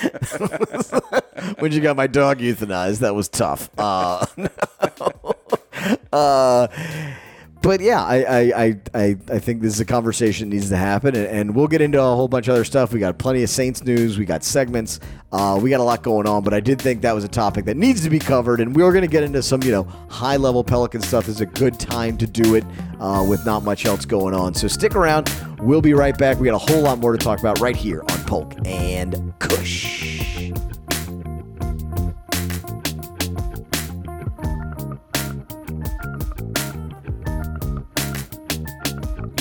[1.58, 3.70] when you got my dog euthanized, that was tough.
[3.78, 4.26] Uh,
[6.12, 6.68] uh,
[7.62, 11.14] but yeah, I, I, I, I, think this is a conversation that needs to happen,
[11.14, 12.92] and, and we'll get into a whole bunch of other stuff.
[12.92, 14.98] We got plenty of Saints news, we got segments,
[15.30, 16.42] uh, we got a lot going on.
[16.42, 18.82] But I did think that was a topic that needs to be covered, and we
[18.82, 21.28] were going to get into some, you know, high level Pelican stuff.
[21.28, 22.64] Is a good time to do it
[23.02, 24.54] uh, with not much else going on.
[24.54, 25.28] So stick around.
[25.58, 26.38] We'll be right back.
[26.38, 30.50] We got a whole lot more to talk about right here on Polk and Kush.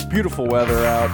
[0.09, 1.11] Beautiful weather out.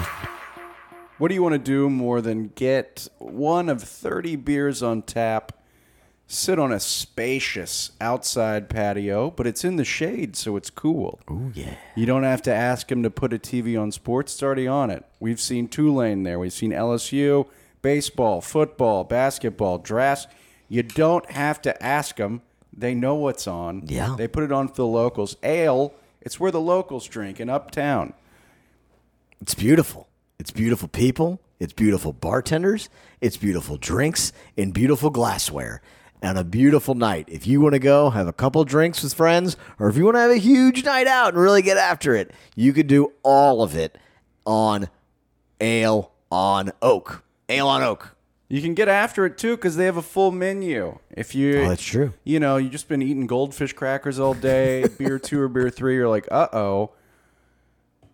[1.18, 5.52] What do you want to do more than get one of 30 beers on tap,
[6.28, 11.20] sit on a spacious outside patio, but it's in the shade, so it's cool.
[11.30, 11.76] Oh yeah.
[11.96, 14.34] You don't have to ask him to put a TV on sports.
[14.34, 15.06] It's already on it.
[15.20, 16.38] We've seen Tulane there.
[16.38, 17.48] We've seen LSU,
[17.82, 20.28] baseball, football, basketball, drafts.
[20.68, 22.42] You don't have to ask them.
[22.78, 23.84] They know what's on.
[23.88, 24.16] Yeah.
[24.18, 25.38] They put it on for the locals.
[25.42, 28.14] Ale, it's where the locals drink in Uptown.
[29.42, 30.10] It's beautiful.
[30.40, 31.40] It's beautiful people.
[31.60, 32.90] It's beautiful bartenders.
[33.22, 35.82] It's beautiful drinks and beautiful glassware.
[36.22, 37.28] And a beautiful night.
[37.30, 40.16] If you want to go have a couple drinks with friends, or if you want
[40.16, 43.62] to have a huge night out and really get after it, you could do all
[43.62, 43.98] of it
[44.46, 44.90] on
[45.62, 47.24] Ale on Oak.
[47.50, 48.16] Ale on Oak.
[48.50, 50.98] You can get after it too because they have a full menu.
[51.12, 52.14] If you, Oh, that's true.
[52.24, 55.96] You know, you just been eating goldfish crackers all day, beer two or beer three.
[55.96, 56.92] You're like, uh oh.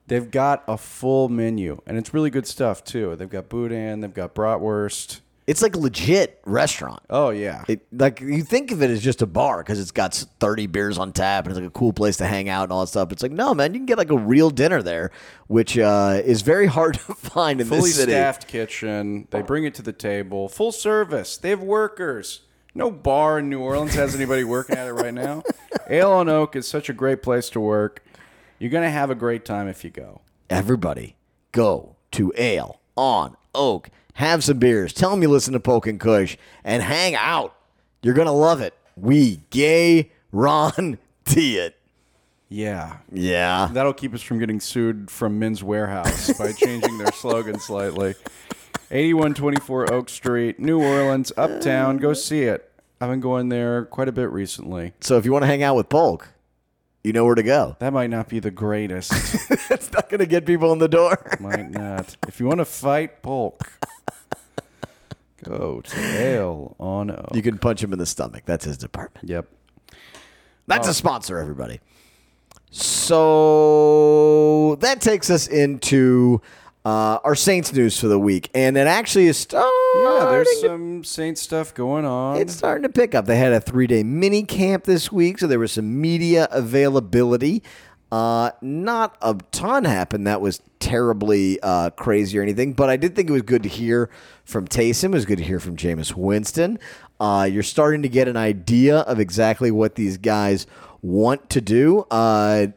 [0.07, 3.15] They've got a full menu, and it's really good stuff too.
[3.15, 7.01] They've got boudin, they've got bratwurst, It's like a legit restaurant.
[7.09, 7.63] Oh yeah.
[7.67, 10.97] It, like you think of it as just a bar because it's got 30 beers
[10.97, 13.11] on tap and it's like a cool place to hang out and all that stuff.
[13.11, 15.11] It's like no man, you can get like a real dinner there,
[15.47, 18.13] which uh, is very hard to find in Fully this city.
[18.13, 19.27] staffed kitchen.
[19.31, 20.47] They bring it to the table.
[20.47, 21.35] Full service.
[21.37, 22.41] They have workers.
[22.75, 25.43] No bar in New Orleans has anybody working at it right now.
[25.89, 28.01] Ale on Oak is such a great place to work.
[28.59, 30.21] You're gonna have a great time if you go.
[30.49, 31.17] Everybody,
[31.51, 33.89] go to Ale on Oak.
[34.13, 34.93] Have some beers.
[34.93, 37.55] Tell them you listen to Polk and Kush and hang out.
[38.01, 38.73] You're gonna love it.
[38.95, 40.97] We gay Ron
[41.27, 41.75] it.
[42.49, 42.97] Yeah.
[43.11, 43.69] Yeah.
[43.71, 48.13] That'll keep us from getting sued from Men's Wearhouse by changing their slogan slightly.
[48.91, 51.97] 8124 Oak Street, New Orleans, Uptown.
[51.97, 52.69] Go see it.
[53.01, 54.93] I've been going there quite a bit recently.
[55.01, 56.29] So if you want to hang out with Polk,
[57.03, 57.75] you know where to go.
[57.79, 59.11] That might not be the greatest.
[59.69, 61.37] It's not gonna get people in the door.
[61.39, 62.15] might not.
[62.27, 63.71] If you want to fight Polk,
[65.43, 67.29] go to Ale on Oak.
[67.33, 68.43] You can punch him in the stomach.
[68.45, 69.29] That's his department.
[69.29, 69.47] Yep.
[70.67, 71.79] That's a sponsor, everybody.
[73.43, 76.41] So that takes us into
[76.85, 79.71] uh, our Saints news for the week, and it actually is starting.
[79.95, 82.37] Yeah, there's some Saints stuff going on.
[82.37, 83.25] it's starting to pick up.
[83.25, 87.63] They had a three day mini camp this week, so there was some media availability.
[88.13, 93.15] Uh, not a ton happened that was terribly uh, crazy or anything, but I did
[93.15, 94.07] think it was good to hear
[94.45, 95.05] from Taysom.
[95.05, 96.77] It was good to hear from Jameis Winston.
[97.19, 100.67] Uh, you're starting to get an idea of exactly what these guys
[101.01, 102.05] want to do.
[102.11, 102.67] Uh,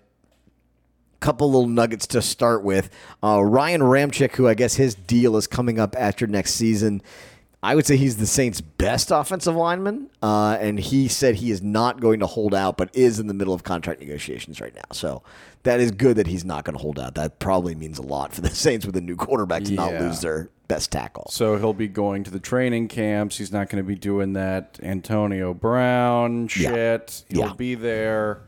[1.20, 2.88] couple little nuggets to start with.
[3.22, 7.02] Uh, Ryan Ramczyk, who I guess his deal is coming up after next season.
[7.62, 11.62] I would say he's the Saints' best offensive lineman, uh, and he said he is
[11.62, 14.82] not going to hold out, but is in the middle of contract negotiations right now.
[14.92, 15.22] So
[15.64, 17.14] that is good that he's not going to hold out.
[17.16, 20.20] That probably means a lot for the Saints with a new quarterback to not lose
[20.20, 21.26] their best tackle.
[21.30, 23.38] So he'll be going to the training camps.
[23.38, 26.48] He's not going to be doing that Antonio Brown Yeah.
[26.48, 27.24] shit.
[27.30, 27.52] He'll Yeah.
[27.54, 28.42] be there.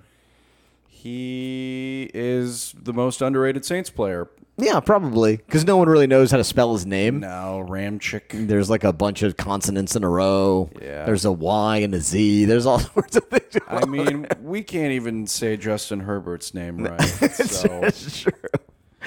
[0.89, 4.29] He is the most underrated Saints player.
[4.61, 7.21] Yeah, probably because no one really knows how to spell his name.
[7.21, 8.49] Now Ramczyk.
[8.49, 10.69] There's like a bunch of consonants in a row.
[10.83, 11.05] Yeah.
[11.05, 12.45] There's a Y and a Z.
[12.47, 13.57] There's all sorts of things.
[13.69, 17.01] I mean, we can't even say Justin Herbert's name right.
[17.01, 18.33] So It's true.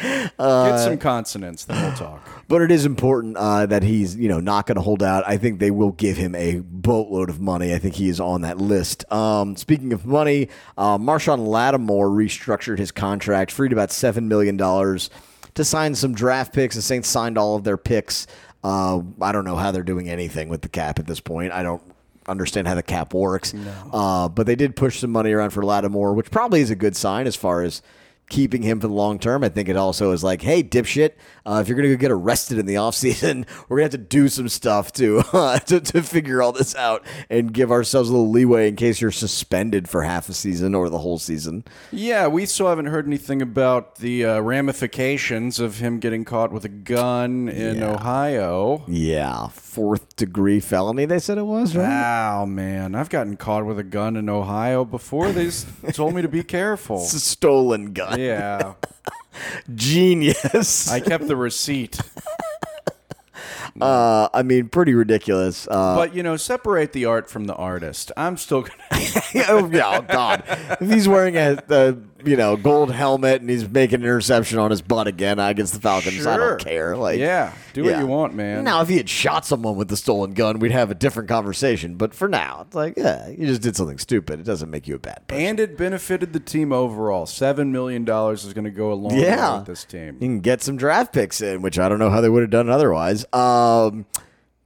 [0.02, 2.28] get Uh, some consonants, then we'll talk.
[2.48, 5.26] But it is important uh, that he's, you know, not going to hold out.
[5.28, 7.74] I think they will give him a boatload of money.
[7.74, 9.04] I think he is on that list.
[9.12, 15.10] Um, speaking of money, uh, Marshawn Lattimore restructured his contract, freed about seven million dollars
[15.56, 16.76] to sign some draft picks.
[16.76, 18.28] The Saints signed all of their picks.
[18.64, 21.52] Uh, I don't know how they're doing anything with the cap at this point.
[21.52, 21.82] I don't
[22.28, 23.54] understand how the cap works.
[23.92, 26.96] Uh, but they did push some money around for Lattimore, which probably is a good
[26.96, 27.82] sign as far as
[28.32, 29.44] keeping him for the long term.
[29.44, 31.12] I think it also is like, hey, dipshit,
[31.46, 34.10] uh, if you're going to get arrested in the offseason, we're going to have to
[34.10, 38.14] do some stuff to, uh, to to figure all this out and give ourselves a
[38.14, 41.66] little leeway in case you're suspended for half a season or the whole season.
[41.92, 46.64] Yeah, we still haven't heard anything about the uh, ramifications of him getting caught with
[46.64, 48.84] a gun in Ohio.
[48.88, 51.88] Yeah, fourth degree felony, they said it was, right?
[51.88, 52.96] Wow, man.
[52.96, 55.32] I've gotten caught with a gun in Ohio before.
[55.34, 55.50] They
[55.92, 57.02] told me to be careful.
[57.12, 58.21] It's a stolen gun.
[58.22, 58.74] Yeah.
[59.76, 60.92] Genius.
[60.92, 62.00] I kept the receipt.
[63.82, 65.68] uh, I mean, pretty ridiculous.
[65.70, 68.12] Uh, But, you know, separate the art from the artist.
[68.18, 68.72] I'm still to.
[69.50, 70.44] oh, yeah, oh, God.
[70.80, 74.72] If he's wearing a, a you know gold helmet and he's making an interception on
[74.72, 76.96] his butt again against the Falcons, I don't care.
[76.96, 78.64] Like, Yeah, do what you want, man.
[78.64, 81.96] Now, if he had shot someone with the stolen gun, we'd have a different conversation.
[81.96, 84.40] But for now, it's like, yeah, you just did something stupid.
[84.40, 85.44] It doesn't make you a bad person.
[85.44, 87.26] And it benefited the team overall.
[87.26, 90.16] $7 million is going to go a long way yeah, with this team.
[90.16, 92.52] You can get some draft picks in, which I don't know how they would have
[92.52, 93.26] done otherwise.
[93.34, 94.06] Um,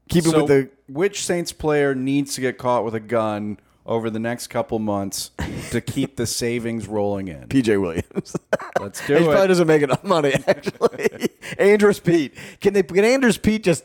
[0.10, 4.10] keep it with the which Saints player needs to get caught with a gun over
[4.10, 5.32] the next couple months
[5.70, 7.48] to keep the savings rolling in?
[7.48, 8.36] PJ Williams.
[8.80, 11.30] Let's do he do probably doesn't make enough money, actually.
[11.60, 12.34] Andrus Peat.
[12.60, 13.84] Can they can Andrus Peat just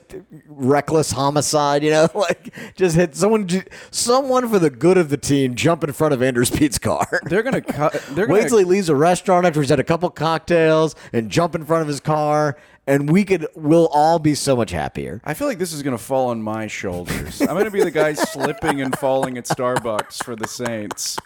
[0.48, 2.08] reckless homicide, you know?
[2.14, 3.48] Like just hit someone
[3.90, 7.20] someone for the good of the team jump in front of Andrus Peat's car.
[7.24, 7.92] They're gonna cut.
[8.10, 8.42] They're gonna.
[8.42, 11.88] he leaves a restaurant after he's had a couple cocktails and jump in front of
[11.88, 12.56] his car
[12.90, 15.20] and we could we'll all be so much happier.
[15.24, 17.40] I feel like this is gonna fall on my shoulders.
[17.40, 21.16] I'm gonna be the guy slipping and falling at Starbucks for the Saints.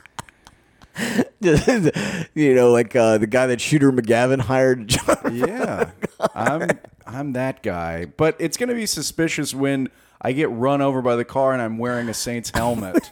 [2.35, 4.95] you know, like uh, the guy that Shooter McGavin hired
[5.33, 5.91] Yeah,
[6.35, 6.71] I'm.
[7.07, 8.07] I'm that guy.
[8.07, 9.89] But it's gonna be suspicious when
[10.21, 13.09] I get run over by the car and I'm wearing a Saints helmet.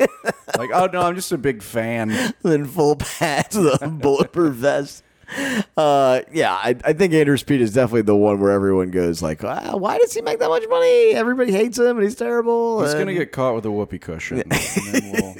[0.56, 2.34] like, oh no, I'm just a big fan.
[2.44, 5.04] in full pads with a bulletproof vest.
[5.76, 9.42] Uh, yeah, I, I think Andrus Peat is definitely the one where everyone goes like,
[9.42, 11.12] ah, "Why does he make that much money?
[11.14, 14.42] Everybody hates him, and he's terrible." He's and gonna get caught with a whoopee cushion.
[14.42, 15.34] and then we'll-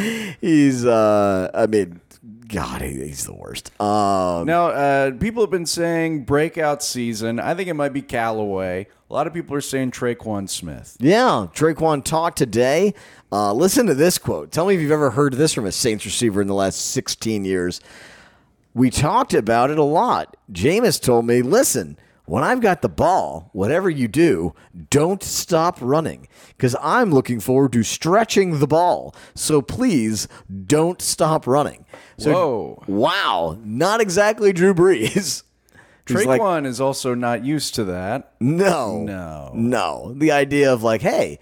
[0.40, 0.84] he's.
[0.86, 2.00] Uh, I mean,
[2.48, 3.70] God, he, he's the worst.
[3.80, 7.38] Um, Now, uh, people have been saying breakout season.
[7.40, 8.86] I think it might be Callaway.
[9.08, 10.96] A lot of people are saying Tre'Quan Smith.
[11.00, 12.94] Yeah, Tre'Quan talked today.
[13.32, 14.52] Uh, listen to this quote.
[14.52, 17.44] Tell me if you've ever heard this from a Saints receiver in the last 16
[17.44, 17.80] years.
[18.74, 20.36] We talked about it a lot.
[20.52, 21.98] Jameis told me, listen,
[22.30, 24.54] when I've got the ball, whatever you do,
[24.88, 29.14] don't stop running because I'm looking forward to stretching the ball.
[29.34, 30.28] So please
[30.66, 31.86] don't stop running.
[32.18, 32.84] So, Whoa.
[32.86, 33.58] Wow.
[33.64, 35.42] Not exactly Drew Brees.
[36.06, 38.34] He's like, is also not used to that.
[38.40, 39.02] no.
[39.02, 39.50] No.
[39.54, 40.14] No.
[40.16, 41.38] The idea of like, hey,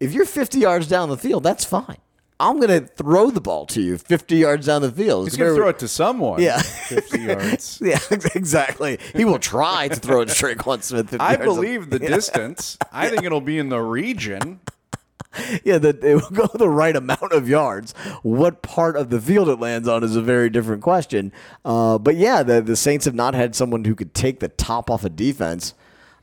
[0.00, 1.98] if you're 50 yards down the field, that's fine.
[2.40, 5.26] I'm going to throw the ball to you 50 yards down the field.
[5.28, 6.42] He's going to throw it to someone.
[6.42, 6.60] Yeah.
[6.60, 7.80] 50 yards.
[7.82, 8.98] Yeah, exactly.
[9.14, 11.10] He will try to throw it to Tre'Quan Smith.
[11.10, 12.76] 50 I believe the distance.
[12.90, 14.60] I think it'll be in the region.
[15.64, 17.94] Yeah, that it will go the right amount of yards.
[18.22, 21.32] What part of the field it lands on is a very different question.
[21.64, 24.90] Uh, but yeah, the the Saints have not had someone who could take the top
[24.90, 25.72] off a defense.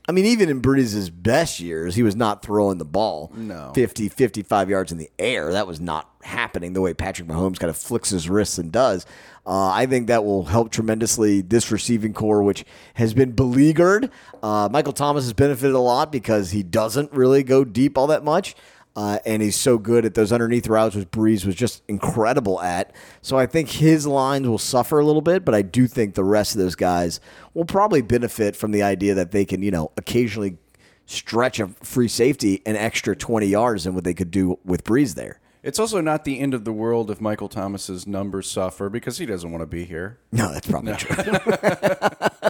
[0.08, 3.70] I mean, even in Brees' best years, he was not throwing the ball No.
[3.74, 5.52] 50, 55 yards in the air.
[5.52, 9.06] That was not happening the way Patrick Mahomes kind of flicks his wrists and does.
[9.46, 14.10] Uh, I think that will help tremendously this receiving core, which has been beleaguered.
[14.42, 18.24] Uh, Michael Thomas has benefited a lot because he doesn't really go deep all that
[18.24, 18.54] much.
[18.96, 22.92] Uh, and he's so good at those underneath routes, which Brees was just incredible at.
[23.22, 26.24] So I think his lines will suffer a little bit, but I do think the
[26.24, 27.20] rest of those guys
[27.54, 30.58] will probably benefit from the idea that they can, you know, occasionally
[31.06, 35.14] stretch a free safety an extra 20 yards than what they could do with Brees
[35.14, 35.40] there.
[35.62, 39.26] It's also not the end of the world if Michael Thomas's numbers suffer because he
[39.26, 40.18] doesn't want to be here.
[40.32, 41.16] No, that's probably true.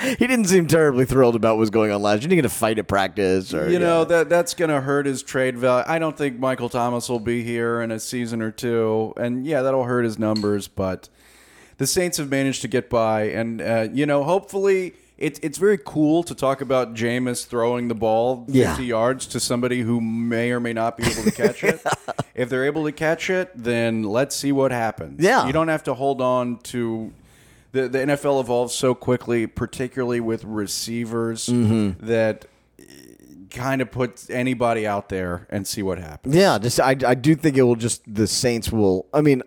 [0.00, 2.20] he didn't seem terribly thrilled about what was going on last year.
[2.22, 4.04] He didn't get a fight at practice or You know yeah.
[4.04, 5.84] that that's going to hurt his trade value.
[5.88, 9.62] I don't think Michael Thomas will be here in a season or two, and yeah,
[9.62, 10.68] that'll hurt his numbers.
[10.68, 11.08] But
[11.78, 15.78] the Saints have managed to get by, and uh, you know, hopefully, it's it's very
[15.78, 18.78] cool to talk about Jameis throwing the ball fifty Yeah.
[18.78, 21.80] yards to somebody who may or may not be able to catch it.
[22.34, 25.20] If they're able to catch it, then let's see what happens.
[25.20, 25.48] Yeah.
[25.48, 27.12] you don't have to hold on to.
[27.72, 32.06] The, the NFL evolves so quickly, particularly with receivers, Mm-hmm.
[32.06, 32.46] that
[33.50, 36.34] kind of put anybody out there and see what happens.
[36.34, 39.06] Yeah, just I, I do think it will just the Saints will.
[39.12, 39.42] I mean,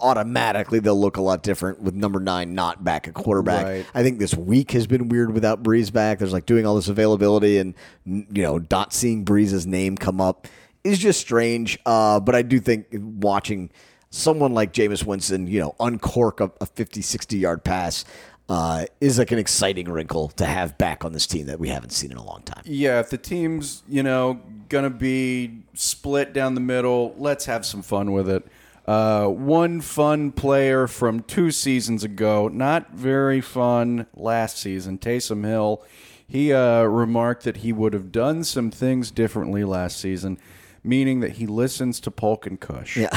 [0.00, 3.64] automatically they'll look a lot different with number nine not back at quarterback.
[3.64, 3.86] Right.
[3.94, 6.18] I think this week has been weird without Brees back.
[6.18, 7.74] There's like doing all this availability and
[8.04, 10.46] you know not seeing Brees's name come up
[10.84, 11.78] is just strange.
[11.86, 13.70] Uh, but I do think watching
[14.10, 18.04] someone like Jameis Winston, you know, uncork a, a 50, 60 yard pass.
[18.48, 21.90] Uh, is like an exciting wrinkle to have back on this team that we haven't
[21.90, 22.62] seen in a long time.
[22.64, 27.82] Yeah, if the team's, you know, gonna be split down the middle, let's have some
[27.82, 28.46] fun with it.
[28.86, 35.82] Uh, one fun player from two seasons ago, not very fun last season, Taysom Hill.
[36.28, 40.38] He uh, remarked that he would have done some things differently last season,
[40.86, 42.96] meaning that he listens to Polk and Kush.
[42.96, 43.10] Yeah.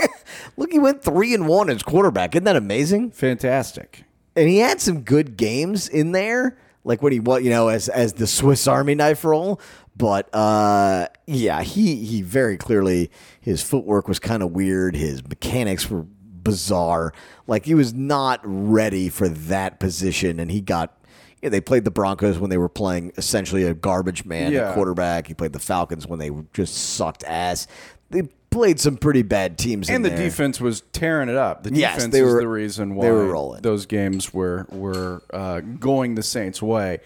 [0.56, 2.34] Look, he went three and one as quarterback.
[2.34, 3.10] Isn't that amazing?
[3.10, 4.04] Fantastic.
[4.36, 7.88] and he had some good games in there, like when he what you know as
[7.88, 9.60] as the Swiss Army knife roll.
[9.96, 14.96] But uh, yeah, he he very clearly his footwork was kind of weird.
[14.96, 16.06] His mechanics were
[16.42, 17.12] bizarre.
[17.46, 20.96] Like he was not ready for that position, and he got.
[21.42, 24.74] Yeah, they played the Broncos when they were playing essentially a garbage man Yeah.
[24.74, 25.26] quarterback.
[25.26, 27.66] He played the Falcons when they just sucked ass.
[28.10, 30.18] They played some pretty bad teams, in And the there.
[30.18, 31.62] defense was tearing it up.
[31.62, 33.62] The Yes, defense they is the reason why they were rolling.
[33.62, 36.98] those games were were uh, going the Saints' way.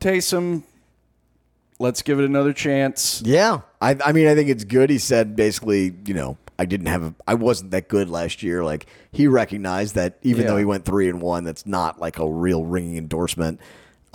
[0.00, 0.62] Taysom,
[1.78, 3.22] let's give it another chance.
[3.24, 4.90] Yeah, I, I mean, I think it's good.
[4.90, 8.64] He said basically, you know, I didn't have, a, I wasn't that good last year.
[8.64, 10.48] Like he recognized that even Yeah.
[10.48, 13.60] though he went three and one, that's not like a real ringing endorsement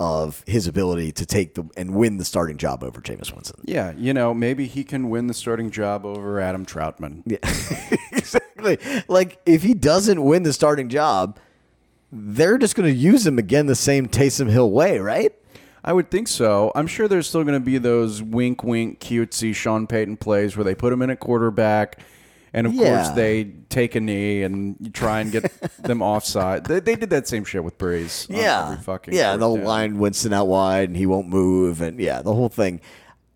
[0.00, 3.60] of his ability to take the and win the starting job over Jameis Winston.
[3.64, 7.22] Yeah, you know, maybe he can win the starting job over Adam Trautman.
[7.24, 7.38] Yeah,
[8.12, 8.78] exactly.
[9.08, 11.38] Like if he doesn't win the starting job,
[12.12, 15.32] they're just going to use him again the same Taysom Hill way, right?
[15.84, 16.72] I would think so.
[16.74, 20.64] I'm sure there's still going to be those wink, wink, cutesy Sean Payton plays where
[20.64, 22.00] they put him in at quarterback,
[22.54, 23.02] and of Yeah.
[23.04, 25.52] course they take a knee and try and get
[25.82, 26.64] them offside.
[26.64, 28.26] They, they did that same shit with Brees.
[28.30, 29.36] Yeah, fucking yeah.
[29.36, 29.64] They'll down.
[29.66, 32.80] line Winston out wide, and he won't move, and yeah, the whole thing.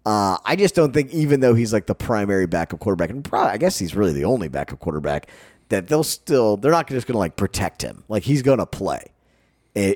[0.06, 3.50] Uh, I just don't think, even though he's like the primary backup quarterback, and probably,
[3.52, 5.28] I guess he's really the only backup quarterback,
[5.68, 8.04] that they'll still they're not just going to like protect him.
[8.08, 9.04] Like he's going to play,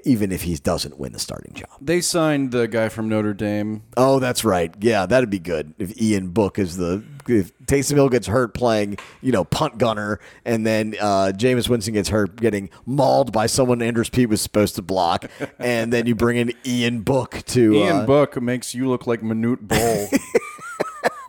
[0.04, 1.70] even if he doesn't win the starting job.
[1.80, 3.82] They signed the guy from Notre Dame.
[3.96, 4.74] Oh, that's right.
[4.80, 8.98] Yeah, that'd be good if Ian Book is the if Taysom Hill gets hurt playing,
[9.20, 13.80] you know, punt gunner, and then uh, Jameis Winston gets hurt getting mauled by someone
[13.82, 17.96] Andrus Peat was supposed to block, and then you bring in Ian Book to Ian
[17.98, 20.08] uh, Book makes you look like Manute Bol.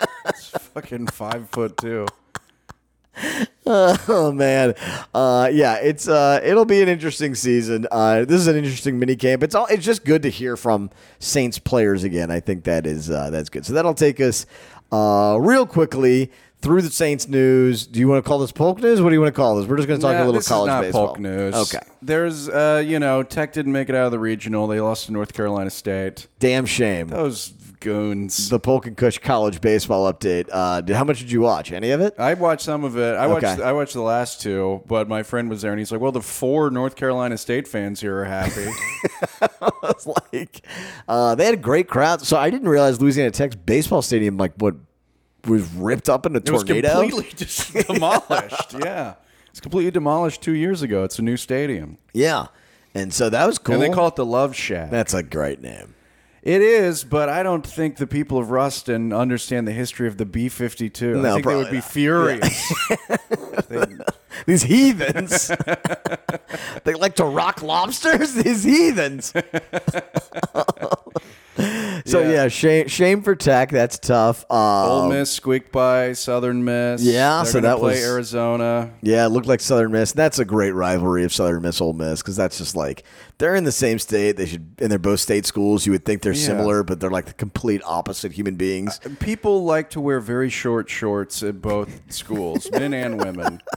[0.25, 2.05] it's fucking five foot two.
[3.65, 4.75] Oh man,
[5.13, 7.87] uh, yeah, it's uh, it'll be an interesting season.
[7.91, 9.41] Uh, this is an interesting mini camp.
[9.41, 10.89] It's all it's just good to hear from
[11.19, 12.29] Saints players again.
[12.29, 13.65] I think that is uh, that's good.
[13.65, 14.45] So that'll take us
[14.91, 17.87] uh, real quickly through the Saints news.
[17.87, 19.01] Do you want to call this polk news?
[19.01, 19.65] What do you want to call this?
[19.67, 21.07] We're just going to talk Nah, a little this college is not baseball.
[21.07, 21.55] Polk news.
[21.55, 24.67] Okay, There's, uh, you know, Tech didn't make it out of the regional.
[24.67, 26.27] They lost to North Carolina State.
[26.39, 27.07] damn shame.
[27.07, 27.53] Those
[27.83, 28.49] goons.
[28.49, 30.49] The Polk and Kush college baseball update.
[30.51, 31.71] Uh, did, how much did you watch?
[31.71, 32.15] Any of it?
[32.17, 33.15] I watched some of it.
[33.15, 33.45] I watched.
[33.45, 33.61] Okay.
[33.61, 36.21] I watched the last two, but my friend was there, and he's like, "Well, the
[36.21, 38.65] four North Carolina State fans here are happy."
[39.61, 40.65] was like,
[41.07, 42.21] uh, they had a great crowd.
[42.21, 44.75] So I didn't realize Louisiana Tech's baseball stadium, like, what
[45.45, 48.73] was ripped up in a It was completely just demolished.
[48.79, 49.15] yeah,
[49.49, 51.03] it's completely demolished two years ago.
[51.03, 52.47] It's a new stadium, yeah,
[52.95, 53.75] and so that was cool.
[53.75, 54.89] and they call it the Love Shack.
[54.89, 55.92] That's a great name.
[56.43, 60.25] It is, but I don't think the people of Ruston understand the history of the
[60.25, 61.25] B fifty two.
[61.25, 61.85] I think they would be not.
[61.91, 62.73] furious.
[63.69, 63.85] They-
[64.45, 65.49] These heathens.
[66.83, 68.33] they like to rock lobsters.
[68.43, 69.31] These heathens.
[72.05, 72.47] So yeah.
[72.47, 73.69] Shame shame for Tech.
[73.69, 74.45] That's tough.
[74.49, 77.01] Uh, Ole Miss squeaked by Southern Miss.
[77.01, 78.91] Yeah, They're so gonna that play was- Arizona.
[79.01, 80.11] Yeah, it looked like Southern Miss.
[80.11, 83.03] That's a great rivalry of Southern Miss Ole Miss because that's just like
[83.37, 84.37] they're in the same state.
[84.37, 85.85] They should, and they're both state schools.
[85.85, 88.99] You would think they're similar, but they're like the complete opposite human beings.
[89.19, 93.59] People like to wear very short shorts at both schools, men and women.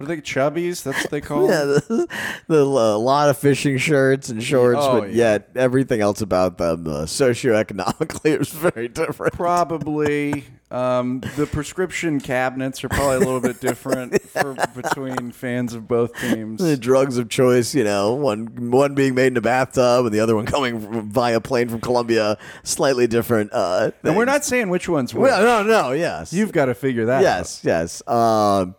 [0.00, 0.82] What are they, chubbies?
[0.82, 1.82] That's what they call Yeah, them?
[1.86, 2.08] the,
[2.48, 5.32] the, a lot of fishing shirts and shorts, Oh, but yeah.
[5.32, 9.34] yet everything else about them uh, socioeconomically is very different.
[9.34, 10.46] Probably.
[10.70, 16.14] Um, the prescription cabinets are probably a little bit different for, between fans of both
[16.18, 16.62] teams.
[16.62, 20.20] The drugs of choice, you know, one one being made in a bathtub and the
[20.20, 23.50] other one coming from- via plane from Colombia, slightly different.
[23.52, 25.22] Uh, And we're not saying which one's which.
[25.22, 27.22] Well, no, no, yes, You've got to figure that out.
[27.22, 28.08] Yes, yes.
[28.08, 28.76] Um,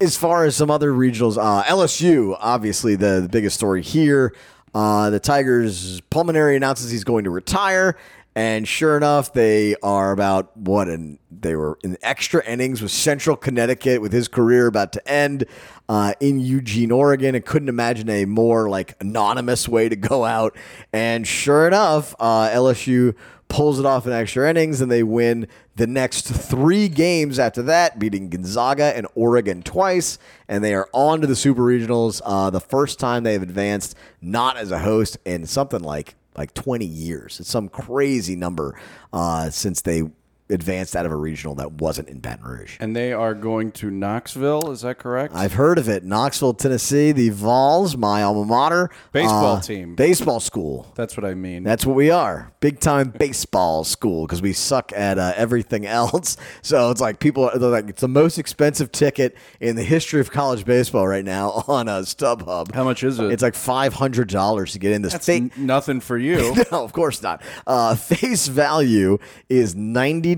[0.00, 4.34] as far as some other regionals, uh, LSU, obviously the, the biggest story here.
[4.74, 7.96] Uh, the Tigers Paul Mainieri announces he's going to retire,
[8.36, 10.88] and sure enough, they are about what?
[10.88, 15.44] And they were in extra innings with Central Connecticut, with his career about to end
[15.88, 20.56] uh, in Eugene, Oregon, and couldn't imagine a more like anonymous way to go out.
[20.92, 23.16] And sure enough, uh, LSU
[23.50, 25.46] pulls it off in extra innings, and they win
[25.76, 31.20] the next three games after that, beating Gonzaga and Oregon twice, and they are on
[31.20, 32.22] to the Super Regionals.
[32.24, 36.54] Uh, the first time they have advanced, not as a host, in something like like
[36.54, 37.40] 20 years.
[37.40, 38.80] It's some crazy number
[39.12, 40.04] uh, since they
[40.50, 42.76] advanced out of a regional that wasn't in Baton Rouge.
[42.80, 44.70] And they are going to Knoxville.
[44.70, 45.34] Is that correct?
[45.34, 46.04] I've heard of it.
[46.04, 48.90] Knoxville, Tennessee, the Vols, my alma mater.
[49.12, 49.94] Baseball uh, team.
[49.94, 50.92] Baseball school.
[50.94, 51.62] That's what I mean.
[51.62, 52.52] That's what we are.
[52.60, 56.36] Big time baseball school because we suck at uh, everything else.
[56.62, 60.20] So it's like people are they're like, it's the most expensive ticket in the history
[60.20, 62.72] of college baseball right now on uh, StubHub.
[62.74, 63.32] How much is it?
[63.32, 65.12] It's like $500 to get in this.
[65.12, 66.54] That's fa- nothing for you.
[66.70, 67.42] no, of course not.
[67.66, 69.74] Uh, face value is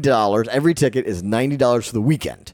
[0.03, 0.49] $90.
[0.49, 2.53] Every ticket is $90 for the weekend.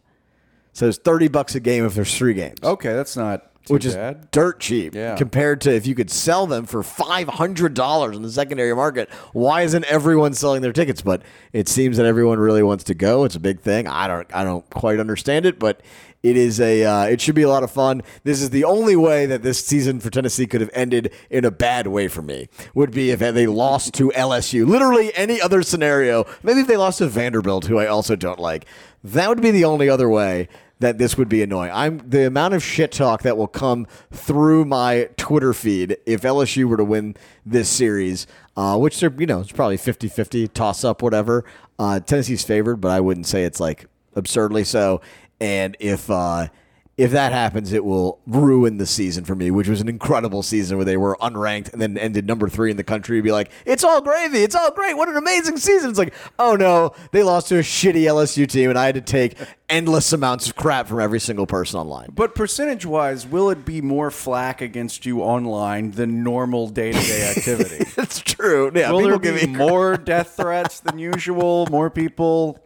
[0.73, 3.85] So it's 30 bucks a game if there's three games Okay, that's not too which
[3.85, 3.97] is
[4.31, 5.17] dirt cheap Yeah.
[5.17, 9.11] compared to if you could sell them for five hundred dollars in the secondary market.
[9.33, 11.03] Why isn't everyone selling their tickets?
[11.03, 11.23] But
[11.53, 13.25] it seems that everyone really wants to go.
[13.25, 13.87] It's a big thing.
[13.89, 15.83] I don't I don't quite understand it, but
[16.23, 18.03] it is a uh, it should be a lot of fun.
[18.25, 21.51] This is the only way that this season for Tennessee could have ended in a
[21.51, 22.49] bad way for me.
[22.75, 24.67] Would be if they lost to LSU.
[24.67, 26.27] Literally any other scenario.
[26.43, 28.67] Maybe if they lost to Vanderbilt, who I also don't like.
[29.05, 30.49] That would be the only other way
[30.81, 31.71] that this would be annoying.
[31.73, 36.67] I'm the amount of shit talk that will come through my Twitter feed if LSU
[36.67, 41.03] were to win this series, uh, which they're, you know, it's probably 50-50 toss up,
[41.03, 41.45] whatever.
[41.79, 45.01] Uh, Tennessee's favored, but I wouldn't say it's like absurdly so.
[45.41, 46.49] And if uh,
[46.99, 50.77] if that happens, it will ruin the season for me, which was an incredible season
[50.77, 53.21] where they were unranked and then ended number three in the country.
[53.21, 55.91] Be like, it's all gravy, it's all great, what an amazing season!
[55.91, 59.01] It's like, oh no, they lost to a shitty LSU team, and I had to
[59.01, 59.37] take
[59.69, 62.09] endless amounts of crap from every single person online.
[62.13, 66.99] But percentage wise, will it be more flack against you online than normal day to
[67.01, 67.85] day activity?
[67.99, 68.71] It's true.
[68.75, 71.67] Yeah, Will people there give be more death threats than usual?
[71.71, 72.59] More people?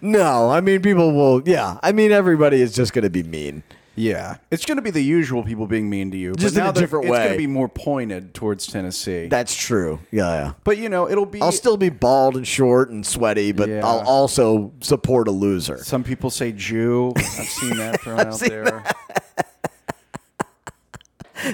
[0.00, 0.50] no.
[0.50, 1.42] I mean, people will.
[1.46, 3.62] Yeah, I mean, everybody is just going to be mean.
[4.00, 6.64] Yeah, it's going to be the usual people being mean to you, Just but in
[6.64, 9.28] now a they're- different it's going to be more pointed towards Tennessee.
[9.28, 10.00] That's true.
[10.10, 10.52] Yeah, yeah.
[10.64, 11.40] but you know, it'll be.
[11.42, 13.84] I'll still be bald and short and sweaty, but Yeah.
[13.84, 15.84] I'll also support a loser.
[15.84, 17.12] Some people say Jew.
[17.16, 18.84] I've seen that thrown out there.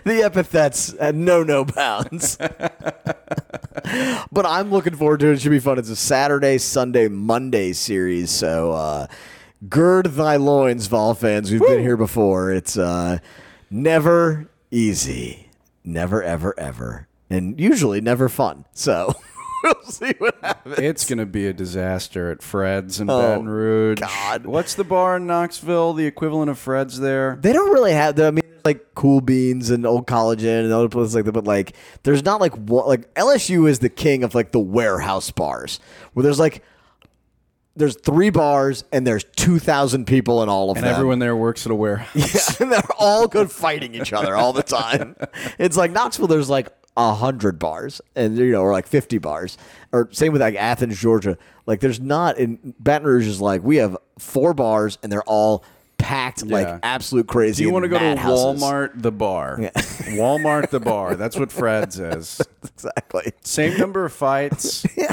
[0.04, 2.36] The epithets at no no bounds.
[4.32, 5.34] but I'm looking forward to it.
[5.34, 5.78] It should be fun.
[5.78, 8.32] It's a Saturday, Sunday, Monday series.
[8.32, 9.06] So uh,
[9.68, 11.50] gird thy loins, Vol fans.
[11.50, 12.52] We've been here before.
[12.52, 13.18] It's uh,
[13.70, 15.48] never easy,
[15.84, 18.64] never ever ever, and usually never fun.
[18.72, 19.12] So
[19.64, 20.78] we'll see what happens.
[20.78, 24.00] It's going to be a disaster at Fred's in Oh, Baton Rouge.
[24.00, 24.46] God.
[24.46, 25.94] What's the bar in Knoxville?
[25.94, 27.38] The equivalent of Fred's there?
[27.40, 28.16] They don't really have.
[28.16, 31.32] The, I mean, like Cool Beans and Old College Inn and other places like that.
[31.32, 35.30] But like, there's not like what, like LSU is the king of like the warehouse
[35.30, 35.78] bars
[36.12, 36.62] where there's like
[37.76, 40.94] there's three bars and there's two thousand people in all of And them.
[40.94, 42.10] everyone there works at a warehouse.
[42.58, 45.14] yeah, and they're all good fighting each other all the time.
[45.58, 46.26] it's like Knoxville.
[46.26, 49.58] There's like a hundred bars, and you know, or like fifty bars,
[49.92, 51.36] or same with like Athens, Georgia.
[51.66, 55.62] Like, there's not in Baton Rouge is like we have four bars, and they're all
[55.98, 56.52] packed Yeah.
[56.54, 57.62] like absolute crazy.
[57.62, 58.04] Do you want to go to.
[58.16, 59.58] Walmart the bar?
[59.60, 59.70] Yeah.
[60.16, 61.16] Walmart the bar.
[61.16, 62.40] That's what Fred's is.
[62.64, 63.32] Exactly.
[63.42, 64.86] Same number of fights.
[64.96, 65.12] yeah.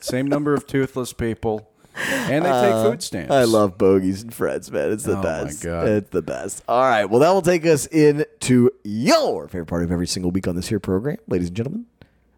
[0.00, 1.68] Same number of toothless people.
[1.96, 3.30] And they take food stamps.
[3.30, 4.90] Uh, I love bogeys and Freds, man.
[4.92, 5.62] It's the Oh, my best.
[5.62, 5.88] God.
[5.88, 6.64] It's the best.
[6.68, 7.04] All right.
[7.04, 10.68] Well, that will take us into your favorite part of every single week on this
[10.68, 11.86] here program, ladies and gentlemen.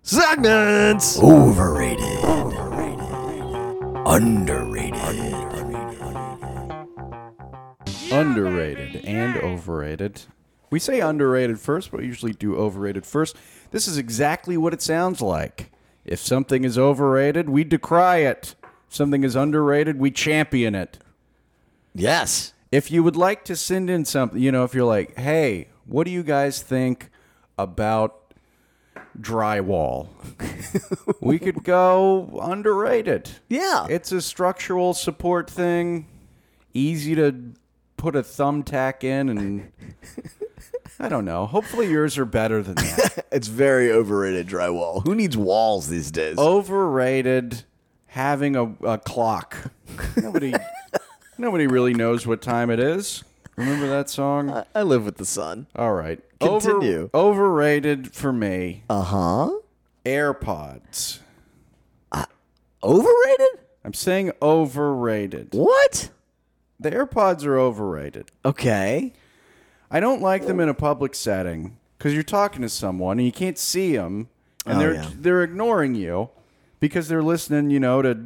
[0.03, 1.19] Segments.
[1.23, 2.05] Overrated.
[2.25, 2.87] Underrated.
[8.13, 10.23] underrated and overrated.
[10.71, 13.37] We say underrated first, but we usually do overrated first.
[13.73, 15.71] This is exactly what it sounds like.
[16.05, 18.55] If something is overrated, we decry it.
[18.97, 20.99] Something is underrated, we champion it.
[21.95, 22.55] Yes.
[22.73, 26.05] If you would like to send in something, you know, if you're like, hey, what
[26.05, 27.11] do you guys think
[27.59, 28.33] about
[29.21, 30.09] drywall?
[31.21, 33.31] we could go underrated.
[33.51, 33.87] Yeah.
[33.91, 36.07] It's a structural support thing,
[36.73, 37.53] easy to
[37.99, 39.73] put a thumbtack in, and
[40.99, 41.45] I don't know.
[41.45, 43.27] Hopefully, yours are better than that.
[43.37, 45.05] It's very overrated drywall.
[45.05, 46.39] Who needs walls these days?
[46.39, 47.65] Overrated
[48.17, 49.71] having a, a clock.
[50.17, 50.55] Nobody,
[51.39, 53.23] nobody really knows what time it is.
[53.57, 54.51] Remember that song?
[54.51, 55.67] I, I live with the sun.
[55.77, 56.19] All right.
[56.41, 57.11] Continue.
[57.13, 58.85] Over, overrated for me.
[58.89, 59.51] Uh huh.
[60.07, 61.19] AirPods.
[62.83, 63.49] Overrated?
[63.85, 65.49] I'm saying overrated.
[65.53, 66.11] What?
[66.79, 68.31] The AirPods are overrated.
[68.45, 69.13] Okay.
[69.91, 73.33] I don't like them in a public setting because you're talking to someone and you
[73.33, 74.29] can't see them,
[74.65, 75.11] and Oh, they're yeah.
[75.15, 76.31] they're ignoring you
[76.81, 78.19] because they're listening, you know, to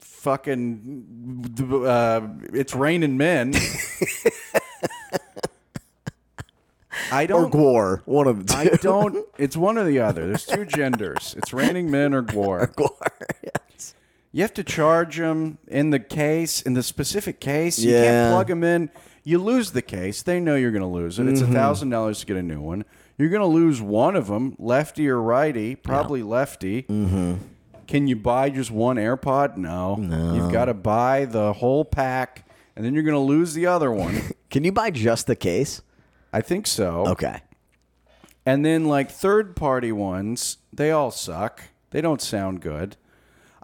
[0.00, 1.54] fucking
[1.86, 2.20] uh,
[2.52, 3.54] it's raining men.
[7.12, 7.52] I don't.
[7.52, 8.02] Gwar.
[8.04, 9.26] One of the I don't.
[9.38, 10.26] It's one or the other.
[10.26, 11.34] There's two genders.
[11.38, 12.72] It's raining men or Gwar.
[12.74, 13.08] Gwar.
[13.42, 13.94] yes.
[14.32, 17.78] You have to charge them in the case, in the specific case.
[17.78, 18.04] You Yeah.
[18.04, 18.90] can't plug them in.
[19.24, 20.22] You lose the case.
[20.22, 21.22] They know you're going to lose it.
[21.22, 21.32] Mm-hmm.
[21.32, 22.84] It's a thousand dollars to get a new one.
[23.18, 26.82] You're going to lose one of them, lefty or righty, probably lefty.
[26.84, 27.34] Mm-hmm.
[27.90, 29.56] Can you buy just one AirPod?
[29.56, 29.96] No.
[29.96, 30.34] no.
[30.34, 33.90] You've got to buy the whole pack, and then you're going to lose the other
[33.90, 34.22] one.
[34.48, 35.82] Can you buy just the case?
[36.32, 37.04] I think so.
[37.08, 37.40] Okay.
[38.46, 41.64] And then like third party ones, they all suck.
[41.90, 42.96] They don't sound good.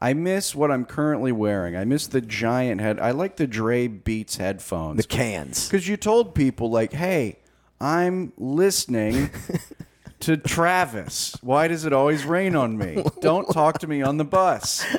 [0.00, 1.76] I miss what I'm currently wearing.
[1.76, 2.98] I miss the giant head.
[2.98, 4.96] I like the Dre Beats headphones.
[4.96, 5.68] The cans.
[5.68, 7.38] Because you told people like, "Hey,
[7.80, 9.30] I'm listening
[10.20, 11.36] to Travis.
[11.42, 13.02] Why does it always rain on me?
[13.20, 14.84] Don't talk to me on the bus."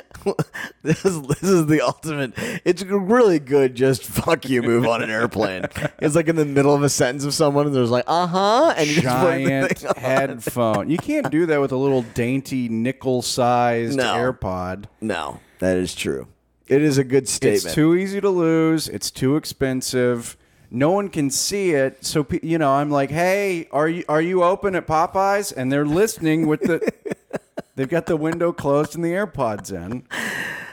[0.82, 2.32] This is this is the ultimate.
[2.64, 3.74] It's a really good.
[3.74, 4.62] Just fuck you.
[4.62, 5.64] Move on an airplane.
[6.00, 8.74] It's like in the middle of a sentence of someone, and there's like, uh huh,
[8.76, 9.94] and you just Giant on.
[9.96, 10.90] headphone.
[10.90, 14.14] You can't do that with a little dainty nickel-sized No.
[14.14, 14.84] AirPod.
[15.00, 16.26] No, that is true.
[16.66, 17.64] It is a good statement.
[17.66, 18.88] It's too easy to lose.
[18.88, 20.36] It's too expensive.
[20.70, 22.04] No one can see it.
[22.04, 25.86] So you know, I'm like, "Hey, are you are you open at Popeyes?" And they're
[25.86, 26.92] listening with the
[27.76, 30.02] They've got the window closed and the AirPods in.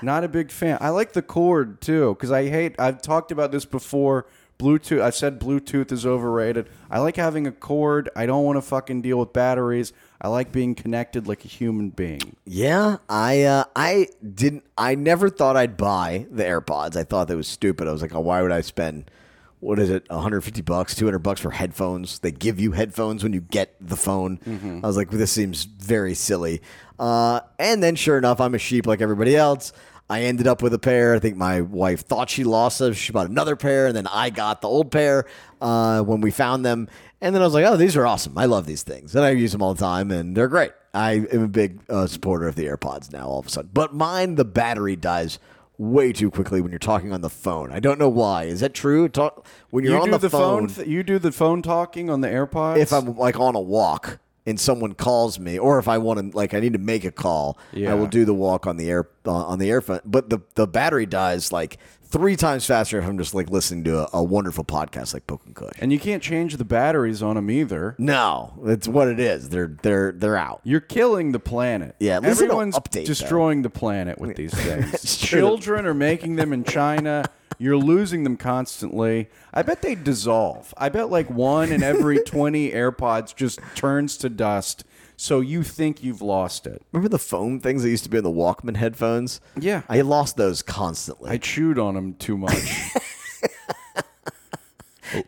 [0.01, 0.79] Not a big fan.
[0.81, 4.25] I like the cord too cuz I hate I've talked about this before
[4.57, 5.01] Bluetooth.
[5.01, 6.67] I said Bluetooth is overrated.
[6.89, 8.09] I like having a cord.
[8.15, 9.93] I don't want to fucking deal with batteries.
[10.21, 12.35] I like being connected like a human being.
[12.45, 14.63] Yeah, I uh, I didn't.
[14.77, 16.95] I never thought I'd buy the AirPods.
[16.95, 17.87] I thought that was stupid.
[17.87, 19.11] I was like, oh, why would I spend?
[19.59, 20.05] What is it?
[20.09, 22.19] 150 bucks, 200 bucks for headphones.
[22.19, 24.39] They give you headphones when you get the phone.
[24.83, 26.61] I was like, this seems very silly.
[26.99, 29.73] Uh, and then, sure enough, I'm a sheep like everybody else.
[30.07, 31.15] I ended up with a pair.
[31.15, 32.93] I think my wife thought she lost them.
[32.93, 35.25] She bought another pair, and then I got the old pair
[35.61, 36.87] uh, when we found them.
[37.21, 38.37] And then I was like, oh, these are awesome.
[38.37, 39.15] I love these things.
[39.15, 40.73] And I use them all the time, and they're great.
[40.93, 43.71] I am a big uh, supporter of the AirPods now, all of a sudden.
[43.73, 45.39] But mine, the battery dies
[45.77, 47.71] way too quickly when you're talking on the phone.
[47.71, 48.43] I don't know why.
[48.43, 49.09] Is that true?
[49.09, 52.21] Talk, when you're you on do the, phone, th- you do the phone talking on
[52.21, 52.77] the AirPods.
[52.77, 56.37] if I'm like on a walk and someone calls me, or if I want to
[56.37, 57.91] like I need to make a call, Yeah.
[57.91, 60.01] I will do the walk on the air uh, on the airphone.
[60.05, 61.77] But the the battery dies like
[62.07, 65.41] three times faster if I'm just like listening to a, a wonderful podcast like Polk
[65.45, 65.77] and Kush.
[65.79, 67.95] and you can't change the batteries on them either.
[67.97, 69.49] No, it's what it is.
[69.49, 70.61] They're they're they're out.
[70.63, 71.95] You're killing the planet.
[71.99, 75.17] Yeah, at least they don't everyone's update, destroying the planet with these things.
[75.17, 75.39] True.
[75.39, 77.25] Children are making them in China.
[77.57, 79.29] You're losing them constantly.
[79.53, 80.73] I bet they dissolve.
[80.77, 84.83] I bet like one in every 20 AirPods just turns to dust.
[85.17, 86.81] So you think you've lost it.
[86.91, 89.39] Remember the foam things that used to be in the Walkman headphones?
[89.59, 89.83] Yeah.
[89.87, 91.29] I lost those constantly.
[91.31, 92.53] I chewed on them too much.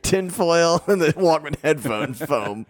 [0.02, 2.66] Tinfoil and the Walkman headphone foam.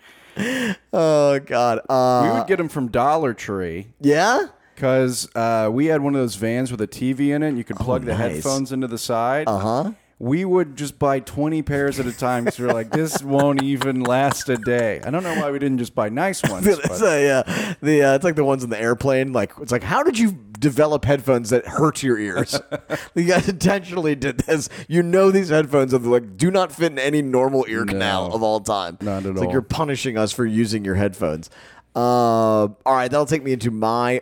[0.93, 1.80] Oh God.
[1.89, 4.47] Uh, we would get them from Dollar Tree yeah.
[4.76, 7.47] because uh, we had one of those vans with a TV in it.
[7.49, 8.34] and You could plug the Oh, nice.
[8.36, 9.47] headphones into the side.
[9.47, 9.91] Uh huh.
[10.20, 13.61] We would just buy 20 pairs at a time because we are like, this won't
[13.61, 14.99] even last a day.
[15.05, 16.65] I don't know why we didn't just buy nice ones.
[16.88, 19.32] It's a, uh, the uh, it's like the ones in the airplane.
[19.32, 22.59] Like it's like, how did you develop headphones that hurt your ears?
[23.15, 24.70] you guys intentionally did this.
[24.88, 28.41] You know these headphones are like do not fit in any normal ear canal of
[28.41, 28.97] all time.
[29.01, 31.49] Not at it's Like you're punishing us for using your headphones.
[31.95, 34.22] Uh, all right, that'll take me into my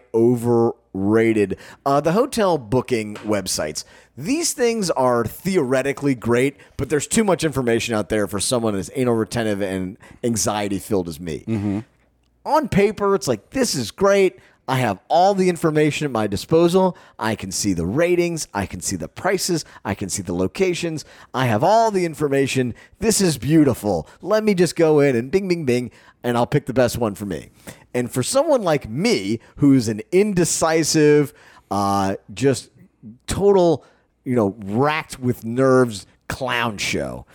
[0.96, 1.58] overrated.
[1.86, 3.84] Uh, the hotel booking websites.
[4.18, 8.90] These things are theoretically great, but there's too much information out there for someone as
[8.96, 11.44] anal retentive and anxiety filled as me
[12.46, 14.38] on paper, it's like, this is great.
[14.68, 16.98] I have all the information at my disposal.
[17.20, 18.48] I can see the ratings.
[18.54, 19.64] I can see the prices.
[19.84, 21.06] I can see the locations.
[21.34, 22.74] I have all the information.
[23.00, 24.08] This is beautiful.
[24.22, 25.92] Let me just go in and bing, bing, bing,
[26.26, 27.52] and I'll pick the best one for me.
[27.94, 31.34] And for someone like me, who's an indecisive,
[31.70, 32.72] uh, just
[33.28, 33.86] total,
[34.24, 37.28] you know, racked with nerves clown show,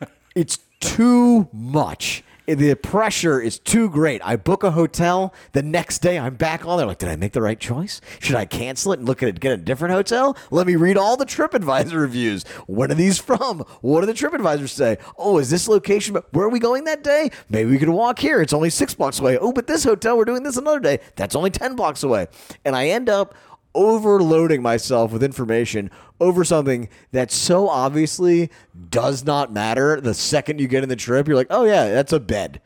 [0.36, 2.22] it's too much.
[2.46, 4.20] The pressure is too great.
[4.24, 5.34] I book a hotel.
[5.50, 6.86] The next day, I'm back on there.
[6.86, 8.00] Like, did I make the right choice?
[8.20, 10.36] Should I cancel it and look at it, get a different hotel?
[10.52, 12.44] Let me read all the TripAdvisor reviews.
[12.68, 13.60] When are these from?
[13.80, 14.98] What do the TripAdvisors say?
[15.18, 16.16] Oh, is this location?
[16.30, 17.30] Where are we going that day?
[17.48, 18.40] Maybe we could walk here.
[18.40, 19.38] It's only six blocks away.
[19.38, 21.00] Oh, but this hotel, we're doing this another day.
[21.16, 22.28] That's only 10 blocks away.
[22.64, 23.34] And I end up
[23.74, 25.90] overloading myself with information
[26.20, 28.50] over something that so obviously
[28.90, 30.00] does not matter.
[30.00, 32.60] The second you get in the trip, you're like, oh, yeah, that's a bed.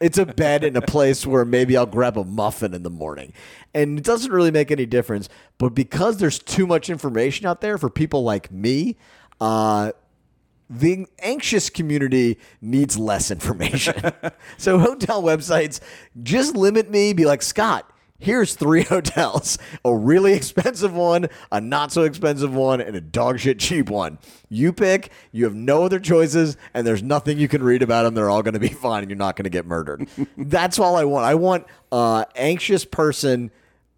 [0.00, 3.32] It's a bed in a place where maybe I'll grab a muffin in the morning.
[3.74, 5.28] And it doesn't really make any difference.
[5.58, 8.96] But because there's too much information out there for people like me,
[9.40, 9.92] uh,
[10.70, 13.94] the anxious community needs less information.
[14.56, 15.80] so hotel websites
[16.22, 21.92] just limit me, be like, Scott, here's three hotels a really expensive one, a not
[21.92, 24.18] so expensive one, and a dog shit cheap one.
[24.48, 28.14] You pick, you have no other choices, and there's nothing you can read about them.
[28.14, 30.08] They're all going to be fine, and you're not going to get murdered.
[30.36, 31.24] That's all I want.
[31.24, 33.50] I want uh, anxious person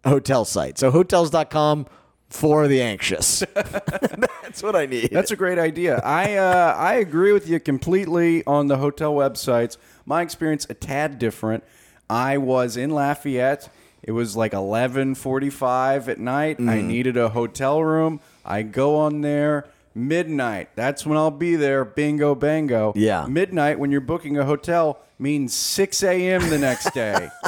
[0.05, 0.77] hotel site.
[0.77, 1.87] So hotels.com
[2.29, 3.43] for the anxious.
[3.53, 5.09] That's what I need.
[5.11, 5.97] That's a great idea.
[5.99, 9.75] I uh, I agree with you completely on the hotel websites.
[10.05, 11.63] My experience a tad different.
[12.09, 13.69] I was in Lafayette.
[14.03, 16.57] It was like 11:45 at night.
[16.57, 16.69] Mm.
[16.69, 18.19] I needed a hotel room.
[18.43, 20.69] I go on there midnight.
[20.75, 21.85] That's when I'll be there.
[21.85, 22.93] Bingo bango.
[22.95, 23.25] Yeah.
[23.27, 26.49] Midnight when you're booking a hotel means 6 a.m.
[26.49, 27.29] the next day.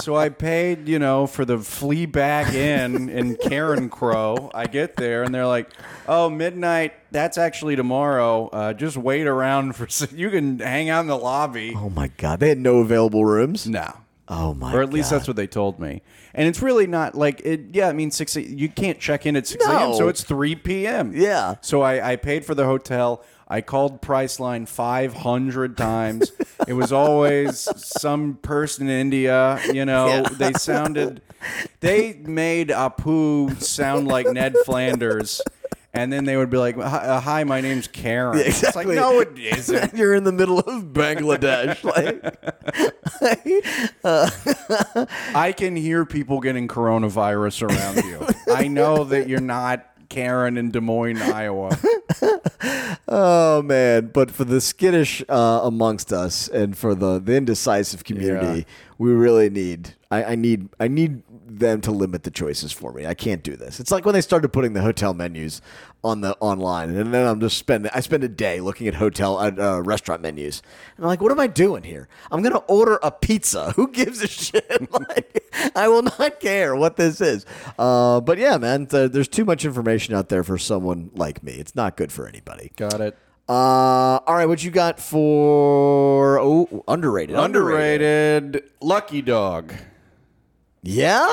[0.00, 4.50] So I paid, you know, for the flea bag in in Carencro.
[4.54, 5.68] I get there and they're like,
[6.08, 6.94] "Oh, midnight.
[7.10, 8.48] That's actually tomorrow.
[8.48, 9.88] Uh, just wait around for.
[10.16, 13.66] You can hang out in the lobby." Oh my god, they had no available rooms.
[13.68, 13.92] No,
[14.32, 15.16] Oh my, or at least God.
[15.18, 16.02] that's what they told me.
[16.34, 17.60] And it's really not like it.
[17.72, 18.36] Yeah, I mean six.
[18.36, 19.94] You can't check in at six a.m.
[19.94, 21.12] So it's three p.m.
[21.14, 21.56] Yeah.
[21.62, 23.24] So I, I paid for the hotel.
[23.48, 26.30] I called Priceline 500 times.
[26.68, 29.58] it was always some person in India.
[29.72, 30.22] You know, Yeah.
[30.22, 31.20] they sounded,
[31.80, 35.40] they made Apu sound like Ned Flanders.
[35.92, 38.94] And then they would be like, "Hi, uh, my name's Karen." Yeah, It's like, exactly.
[38.94, 39.94] no, it isn't.
[39.94, 41.82] You're in the middle of Bangladesh.
[41.82, 42.22] like,
[45.34, 48.26] I can hear people getting coronavirus around you.
[48.54, 51.76] I know that you're not Karen in Des Moines, Iowa.
[53.08, 54.10] oh man!
[54.12, 58.64] But for the skittish uh, amongst us, and for the, the indecisive community, Yeah.
[58.98, 59.94] we really need.
[60.10, 60.68] I, I need.
[60.80, 63.06] I need them to limit the choices for me.
[63.06, 63.78] I can't do this.
[63.78, 65.62] It's like when they started putting the hotel menus
[66.02, 67.90] on the online, and then I'm just spending.
[67.94, 70.62] I spend a day looking at hotel uh, restaurant menus,
[70.96, 72.08] and I'm like, what am I doing here?
[72.32, 73.70] I'm gonna order a pizza.
[73.76, 74.92] Who gives a shit?
[75.08, 75.44] like,
[75.76, 77.46] I will not care what this is.
[77.78, 81.52] Uh, but yeah, man, th- there's too much information out there for someone like me.
[81.52, 82.72] It's not good for anybody.
[82.74, 83.16] Got it.
[83.48, 87.36] Uh, all right, what you got for oh underrated?
[87.36, 89.72] Underrated Lucky Dog.
[90.82, 91.30] Yeah,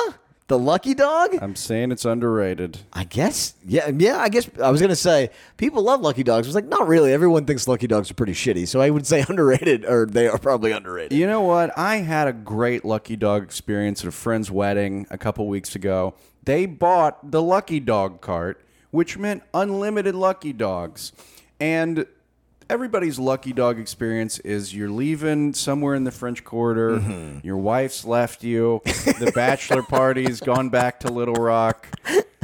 [0.48, 1.36] the lucky dog.
[1.40, 2.78] I'm saying it's underrated.
[2.92, 3.54] I guess.
[3.66, 4.18] Yeah, yeah.
[4.18, 6.46] I guess I was gonna say people love lucky dogs.
[6.46, 7.12] I was like, not really.
[7.12, 10.38] Everyone thinks lucky dogs are pretty shitty, so I would say underrated, or they are
[10.38, 11.16] probably underrated.
[11.16, 11.76] You know what?
[11.78, 16.14] I had a great Lucky Dog experience at a friend's wedding a couple weeks ago.
[16.44, 21.12] They bought the Lucky Dog cart, which meant unlimited Lucky Dogs.
[21.60, 22.06] And
[22.70, 27.46] everybody's Lucky Dog experience is you're leaving somewhere in the French Quarter, mm-hmm.
[27.46, 31.88] your wife's left you, the bachelor party's gone back to Little Rock.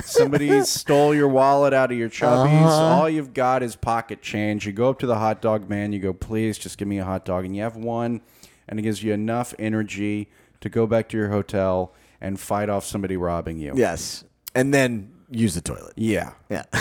[0.03, 2.67] Somebody stole your wallet out of your chubbies.
[2.67, 3.01] Uh-huh.
[3.01, 4.67] All you've got is pocket change.
[4.67, 5.93] You go up to the hot dog man.
[5.93, 7.45] You go, please, just give me a hot dog.
[7.45, 8.21] And you have one,
[8.69, 12.85] and it gives you enough energy to go back to your hotel and fight off
[12.85, 13.73] somebody robbing you.
[13.75, 15.93] Yes, and then use the toilet.
[15.97, 16.33] Yeah.
[16.49, 16.65] Yeah.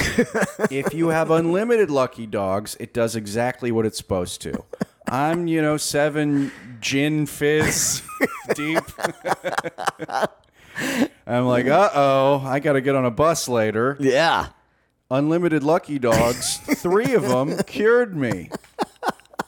[0.71, 4.63] if you have unlimited lucky dogs, it does exactly what it's supposed to.
[5.07, 8.01] I'm, you know, seven gin fizz
[8.55, 8.83] deep.
[11.27, 13.97] I'm like, uh oh, I got to get on a bus later.
[13.99, 14.49] yeah.
[15.11, 18.49] Unlimited lucky dogs, three of them cured me.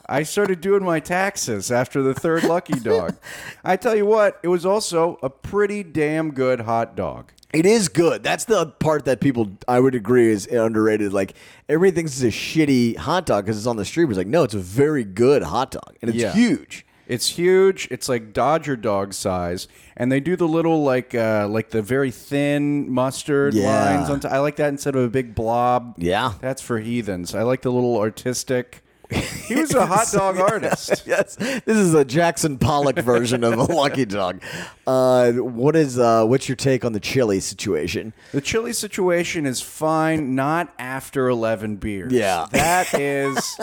[0.08, 3.18] I started doing my taxes after the third lucky dog.
[3.64, 7.32] I tell you what, it was also a pretty damn good hot dog.
[7.56, 8.22] It is good.
[8.24, 11.14] That's the part that people I would agree is underrated.
[11.14, 11.34] Like
[11.70, 14.10] everything's a shitty hot dog because it's on the street.
[14.10, 16.34] It's like no, it's a very good hot dog, and it's Yeah.
[16.34, 16.86] huge.
[17.08, 17.88] It's huge.
[17.92, 22.10] It's like Dodger dog size, and they do the little like uh, like the very
[22.10, 23.68] thin mustard Yeah.
[23.98, 24.20] lines on.
[24.22, 25.94] T- I like that instead of a big blob.
[25.98, 26.34] Yeah.
[26.42, 27.36] that's for heathens.
[27.36, 28.82] I like the little artistic.
[29.46, 31.04] He was a hot dog artist.
[31.06, 34.42] yes, this is a Jackson Pollock version of a lucky dog.
[34.88, 38.14] Uh, what is uh, what's your take on the chili situation?
[38.32, 42.12] The chili situation is fine, not after eleven beers.
[42.12, 42.48] Yeah.
[42.54, 43.60] that is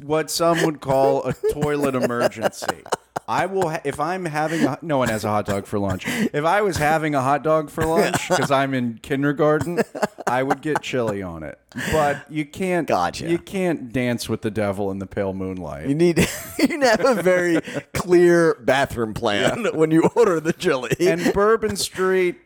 [0.00, 2.84] what some would call a toilet emergency.
[3.30, 6.04] I will ha- if I'm having a, no one has a hot dog for lunch.
[6.08, 9.82] If I was having a hot dog for lunch because I'm in kindergarten,
[10.26, 11.56] I would get chili on it.
[11.92, 12.88] But you can't.
[12.88, 13.30] Gotcha.
[13.30, 15.88] You can't dance with the devil in the pale moonlight.
[15.88, 16.18] You need
[16.58, 17.60] you need to have a very
[17.94, 20.90] clear bathroom plan when you order the chili.
[20.98, 22.36] and Bourbon Street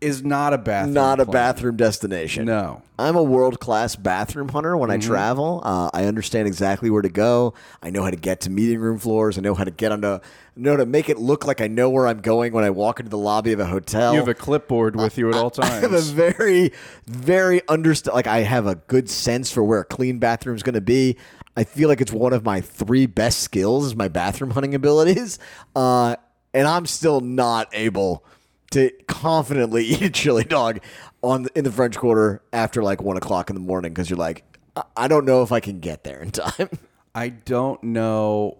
[0.00, 0.94] is not a bathroom.
[0.94, 1.32] not a plan.
[1.32, 2.46] bathroom destination.
[2.46, 2.82] No.
[2.98, 5.02] I'm a world class bathroom hunter when Mm-hmm.
[5.02, 5.60] I travel.
[5.64, 7.54] Uh, I understand exactly where to go.
[7.82, 9.36] I know how to get to meeting room floors.
[9.36, 10.20] I know how to get onto,
[10.56, 13.10] know to make it look like I know where I'm going when I walk into
[13.10, 14.12] the lobby of a hotel.
[14.14, 15.70] You have a clipboard with you at all times.
[15.70, 16.72] I have a very,
[17.06, 18.14] very understand.
[18.14, 21.16] Like I have a good sense for where a clean bathroom is going to be.
[21.54, 25.38] I feel like it's one of my three best skills is my bathroom hunting abilities,
[25.76, 26.16] uh,
[26.54, 28.24] and I'm still not able
[28.72, 30.80] to confidently eat a chili dog
[31.22, 34.18] on the, in the French Quarter after like one o'clock in the morning because you're
[34.18, 34.44] like,
[34.76, 36.68] I- I don't know if I can get there in time.
[37.14, 38.58] I don't know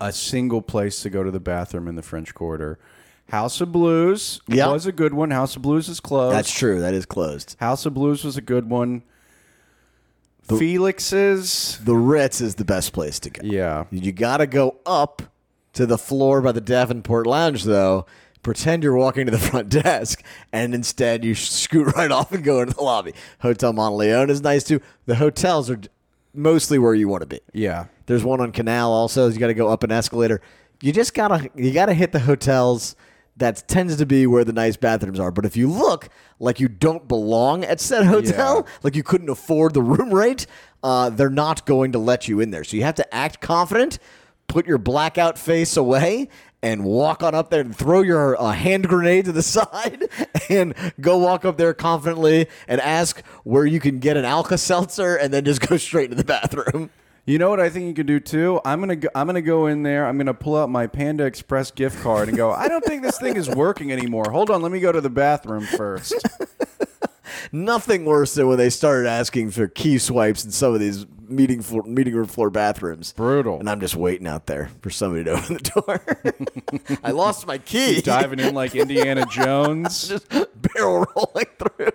[0.00, 2.78] a single place to go to the bathroom in the French Quarter.
[3.28, 4.68] House of Blues Yeah.
[4.68, 5.30] was a good one.
[5.30, 6.34] House of Blues is closed.
[6.34, 6.80] That's true.
[6.80, 7.54] That is closed.
[7.60, 9.02] House of Blues was a good one.
[10.42, 13.40] Felix's, The Ritz is the best place to go.
[13.44, 13.84] yeah.
[13.90, 15.22] You got to go up
[15.74, 18.06] to the floor by the Davenport Lounge, though.
[18.42, 20.22] Pretend you're walking to the front desk,
[20.52, 23.12] and instead you scoot right off and go into the lobby.
[23.40, 24.80] Hotel Monteleone is nice too.
[25.06, 25.80] The hotels are
[26.34, 27.40] mostly where you want to be.
[27.52, 27.86] Yeah.
[28.06, 29.28] There's one on Canal also.
[29.28, 30.40] You got to go up an escalator.
[30.82, 32.96] You just gotta you gotta hit the hotels.
[33.36, 35.30] That tends to be where the nice bathrooms are.
[35.30, 36.08] But if you look
[36.40, 38.72] like you don't belong at said hotel, Yeah.
[38.82, 40.46] like you couldn't afford the room rate,
[40.82, 42.64] uh, they're not going to let you in there.
[42.64, 43.98] So you have to act confident,
[44.46, 46.28] put your blackout face away,
[46.62, 50.08] and walk on up there and throw your uh, hand grenade to the side
[50.48, 55.16] and go walk up there confidently and ask where you can get an Alka Seltzer
[55.16, 56.90] and then just go straight to the bathroom.
[57.26, 58.60] You know what I think you could do too?
[58.64, 60.06] I'm gonna go, I'm gonna go in there.
[60.06, 62.50] I'm gonna pull out my Panda Express gift card and go.
[62.50, 64.24] I don't think this thing is working anymore.
[64.30, 66.14] Hold on, let me go to the bathroom first.
[67.52, 71.62] Nothing worse than when they started asking for key swipes in some of these meeting
[71.62, 73.12] floor, meeting room floor bathrooms.
[73.12, 73.58] Brutal.
[73.60, 75.82] And I'm just waiting out there for somebody to open the
[76.88, 76.98] door.
[77.04, 78.00] I lost my key.
[78.00, 80.08] Diving in like Indiana Jones.
[80.08, 81.90] just barrel rolling through.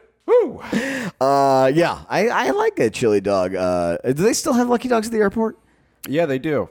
[1.22, 3.56] Uh, yeah, I, I like a chili dog.
[3.56, 5.58] Uh, do they still have Lucky Dogs at the airport?
[6.08, 6.70] Yeah, they do.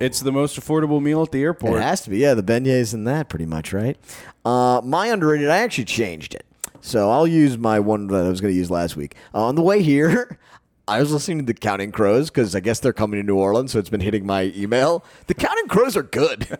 [0.00, 1.78] It's the most affordable meal at the airport.
[1.78, 2.18] It has to be.
[2.18, 3.96] Yeah, the beignets and that pretty much, right?
[4.44, 6.46] Uh, my underrated, I actually changed it.
[6.86, 9.16] So I'll use my one that I was going to use last week.
[9.34, 10.38] On the way here,
[10.88, 13.72] I was listening to the Counting Crows because I guess they're coming to New Orleans,
[13.72, 15.04] so it's been hitting my email.
[15.26, 16.42] The Counting Crows are good.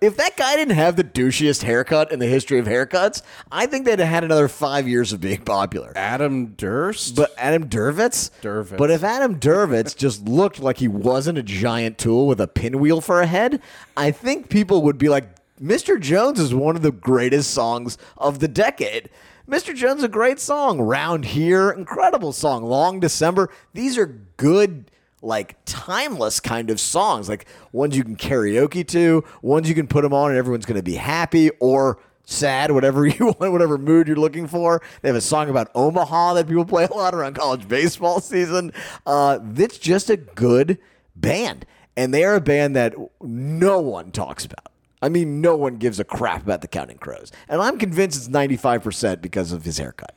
[0.00, 3.84] if that guy didn't have the douchiest haircut in the history of haircuts, I think
[3.84, 5.92] they'd have had another five years of being popular.
[5.96, 7.16] Adam Durst.
[7.16, 8.30] But Adam Dervitz?
[8.42, 8.78] Dervitz.
[8.78, 13.00] But if Adam Dervitz just looked like he wasn't a giant tool with a pinwheel
[13.00, 13.60] for a head,
[13.96, 15.24] I think people would be like,
[15.60, 16.00] Mr.
[16.00, 19.10] Jones is one of the greatest songs of the decade.
[19.48, 19.74] Mr.
[19.74, 20.80] Jones a great song.
[20.80, 22.64] Round Here, incredible song.
[22.64, 23.50] Long December.
[23.74, 24.90] These are good,
[25.20, 27.28] like timeless kind of songs.
[27.28, 30.78] Like ones you can karaoke to, ones you can put them on and everyone's going
[30.78, 34.80] to be happy or sad, whatever you want, whatever mood you're looking for.
[35.02, 38.72] They have a song about Omaha that people play a lot around college baseball season.
[39.06, 40.78] Uh, it's just a good
[41.16, 41.66] band,
[41.96, 44.71] and they are a band that no one talks about.
[45.02, 48.28] I mean, no one gives a crap about the Counting Crows, and I'm convinced it's
[48.28, 50.14] 95 percent because of his haircut.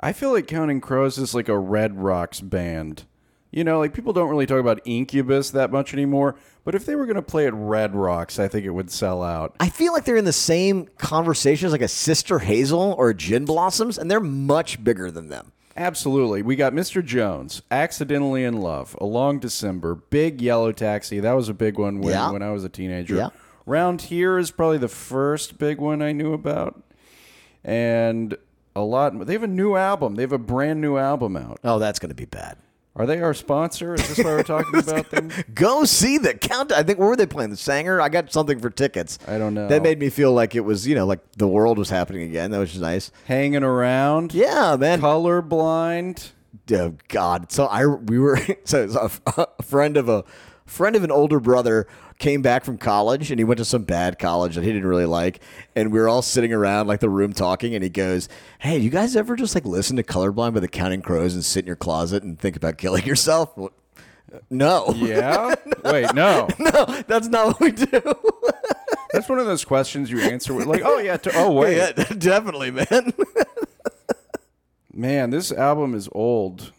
[0.00, 3.04] I feel like Counting Crows is like a Red Rocks band.
[3.52, 6.34] You know, like people don't really talk about Incubus that much anymore.
[6.64, 9.22] But if they were going to play at Red Rocks, I think it would sell
[9.22, 9.54] out.
[9.60, 13.14] I feel like they're in the same conversation as like a Sister Hazel or a
[13.14, 15.52] Gin Blossoms, and they're much bigger than them.
[15.76, 16.42] Absolutely.
[16.42, 17.02] We got Mr.
[17.04, 21.20] Jones, Accidentally in Love, A Long December, Big Yellow Taxi.
[21.20, 22.30] That was a big one when, Yeah.
[22.32, 23.14] when I was a teenager.
[23.14, 23.28] Yeah.
[23.66, 26.82] Round Here is probably the first big one I knew about.
[27.64, 28.36] And
[28.76, 29.26] a lot.
[29.26, 30.14] They have a new album.
[30.14, 31.58] They have a brand new album out.
[31.64, 32.58] Oh, that's going to be bad.
[32.94, 33.94] Are they our sponsor?
[33.94, 35.30] Is this why we're talking about them?
[35.54, 36.72] Go see the count.
[36.72, 37.50] I think where were they playing?
[37.50, 38.00] The Saenger.
[38.00, 39.18] I got something for tickets.
[39.26, 39.68] I don't know.
[39.68, 42.52] That made me feel like it was, you know, like the world was happening again.
[42.52, 43.10] That was just nice.
[43.26, 44.32] Hanging around.
[44.32, 45.00] Yeah, man.
[45.00, 46.30] Colorblind.
[46.72, 47.52] Oh God.
[47.52, 50.24] So I we were so a, a friend of a
[50.64, 51.86] friend of an older brother
[52.18, 55.04] came back from college and he went to some bad college that he didn't really
[55.06, 55.40] like
[55.74, 58.28] and we were all sitting around like the room talking and he goes
[58.60, 61.60] hey you guys ever just like listen to colorblind by the counting crows and sit
[61.60, 63.52] in your closet and think about killing yourself
[64.50, 65.54] no Yeah?
[65.84, 66.48] Wait, no.
[66.58, 68.00] no that's not what we do
[69.12, 71.16] That's one of those questions you answer with, like, oh, yeah.
[71.16, 71.76] To, oh, wait.
[71.76, 73.12] yeah definitely man
[74.92, 76.72] Man, this album is old.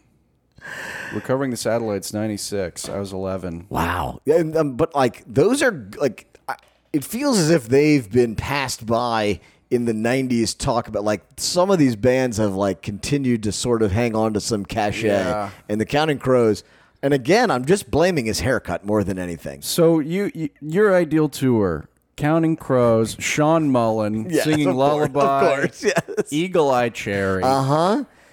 [1.13, 2.89] Recovering the Satellites, 96.
[2.89, 3.67] I was 11.
[3.69, 4.19] Wow.
[4.27, 6.55] And, um, but like those are like I-
[6.93, 9.39] it feels as if they've been passed by
[9.69, 13.81] in the 90s talk about like some of these bands have like continued to sort
[13.81, 15.49] of hang on to some cachet Yeah.
[15.67, 16.63] and the Counting Crows
[17.03, 19.61] and again I'm just blaming his haircut more than anything.
[19.61, 25.59] So, you, you your ideal tour Counting Crows, Shawn Mullins Yes, singing course, Lullaby, of
[25.59, 26.31] course, yes.
[26.31, 27.43] Eagle Eye Cherry.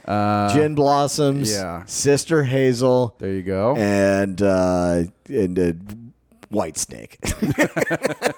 [0.07, 0.55] Uh-huh.
[0.55, 1.85] Gin Blossoms, yeah.
[1.87, 3.75] Sister Hazel, there you go.
[3.77, 5.73] and uh, and uh,
[6.53, 7.17] Whitesnake.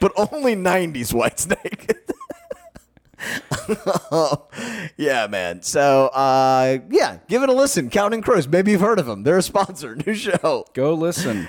[0.00, 1.94] but only 90s Whitesnake.
[4.96, 5.62] yeah, man.
[5.62, 7.90] So, uh, yeah, give it a listen.
[7.90, 8.48] Counting Crows.
[8.48, 9.22] Maybe you've heard of them.
[9.22, 9.96] They're a sponsor.
[10.06, 10.64] New show.
[10.72, 11.48] go listen.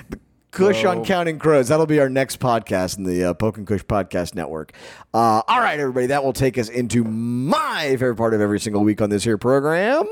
[0.51, 1.67] Kush on Counting Crows.
[1.67, 4.73] That'll be our next podcast in the uh, Polk and Kush Podcast Network.
[5.13, 6.07] Uh, all right, everybody.
[6.07, 9.37] That will take us into my favorite part of every single week on this here
[9.37, 10.05] program.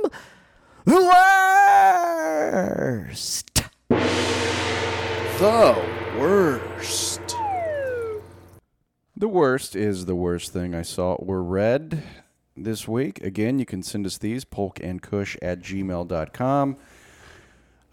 [0.86, 0.96] The
[3.02, 3.62] worst.
[5.40, 5.76] The
[6.18, 7.36] worst.
[9.16, 12.04] The worst is the worst thing I saw or read
[12.56, 13.22] this week.
[13.24, 16.78] Again, you can send us these, polkandkush at gmail.com.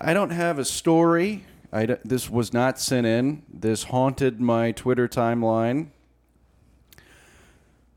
[0.00, 1.44] I don't have a story.
[1.74, 3.42] I this was not sent in.
[3.52, 5.88] This haunted my Twitter timeline.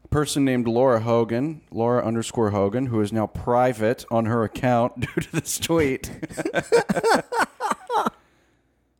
[0.03, 4.99] A person named Laura Hogan, Laura underscore Hogan, who is now private on her account
[5.01, 6.09] due to this tweet.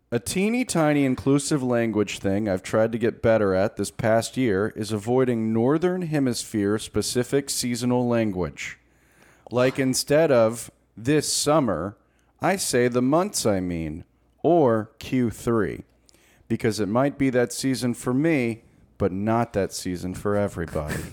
[0.09, 4.71] A teeny tiny inclusive language thing I've tried to get better at this past year
[4.73, 8.80] is avoiding Northern Hemisphere specific seasonal language.
[9.51, 11.97] Like instead of this summer,
[12.41, 14.05] I say the months I mean,
[14.43, 15.83] or Q3,
[16.47, 18.63] because it might be that season for me,
[18.97, 20.95] but not that season for everybody.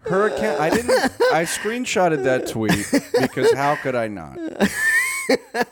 [0.00, 0.60] Hurricane.
[0.60, 0.90] I didn't.
[1.32, 2.86] I screenshotted that tweet
[3.20, 4.38] because how could I not?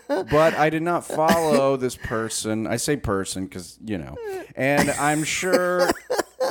[0.08, 2.66] but I did not follow this person.
[2.66, 4.16] I say person because you know,
[4.56, 5.88] and I'm sure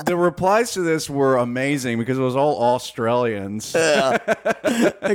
[0.06, 3.74] the replies to this were amazing because it was all Australians.
[3.76, 4.22] Like,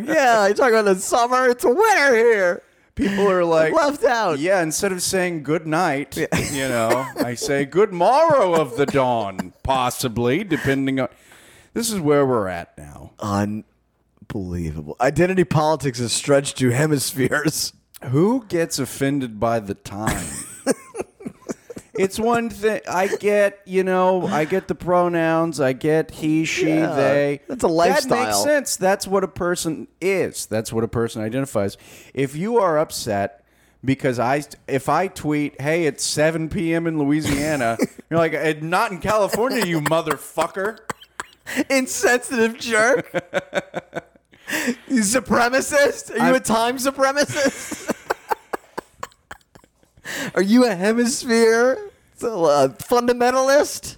[0.06, 1.48] yeah, you talking about the summer?
[1.48, 2.62] It's winter here.
[2.94, 4.40] People are like Left out.
[4.40, 9.52] Yeah, instead of saying good night, you know, I say good morrow of the dawn,
[9.62, 11.08] possibly, depending on.
[11.74, 13.12] This is where we're at now.
[13.20, 14.96] Unbelievable.
[15.00, 17.72] Identity politics is stretched to hemispheres.
[18.06, 20.26] Who gets offended by the time?
[21.98, 26.68] it's one thing I get, you know, I get the pronouns, I get he, she,
[26.68, 27.40] Yeah, they.
[27.48, 28.08] that's a lifestyle.
[28.18, 28.76] That makes sense.
[28.76, 30.46] That's what a person is.
[30.46, 31.76] That's what a person identifies.
[32.14, 33.44] If you are upset
[33.84, 36.86] because I if I tweet, "Hey, it's 7 p.m.
[36.86, 37.78] in Louisiana,"
[38.10, 40.78] you're like, "Eh, "Not in California, you motherfucker."
[41.70, 43.10] Insensitive jerk.
[44.88, 46.10] supremacist?
[46.10, 47.94] Are you a I'm- time supremacist?
[50.34, 53.96] Are you a hemisphere so, uh, fundamentalist?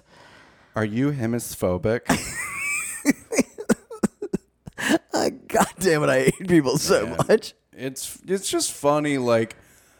[0.75, 2.01] Are you hemisphobic?
[5.13, 7.53] Uh, God damn it, I hate people so much.
[7.73, 9.17] It's it's just funny.
[9.17, 9.55] Like,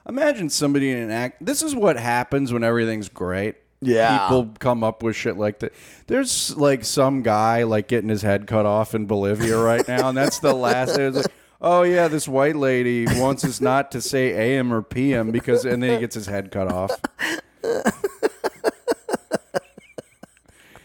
[0.08, 1.44] imagine somebody in an act.
[1.46, 3.56] This is what happens when everything's great.
[3.84, 4.28] Yeah.
[4.28, 5.74] people come up with shit like that.
[6.06, 10.18] There's like some guy like getting his head cut off in Bolivia right now, and
[10.18, 10.98] that's the last.
[10.98, 11.26] It's like,
[11.62, 15.82] oh yeah, this white lady wants us not to say AM or PM because, and
[15.82, 16.92] then he gets his head cut off.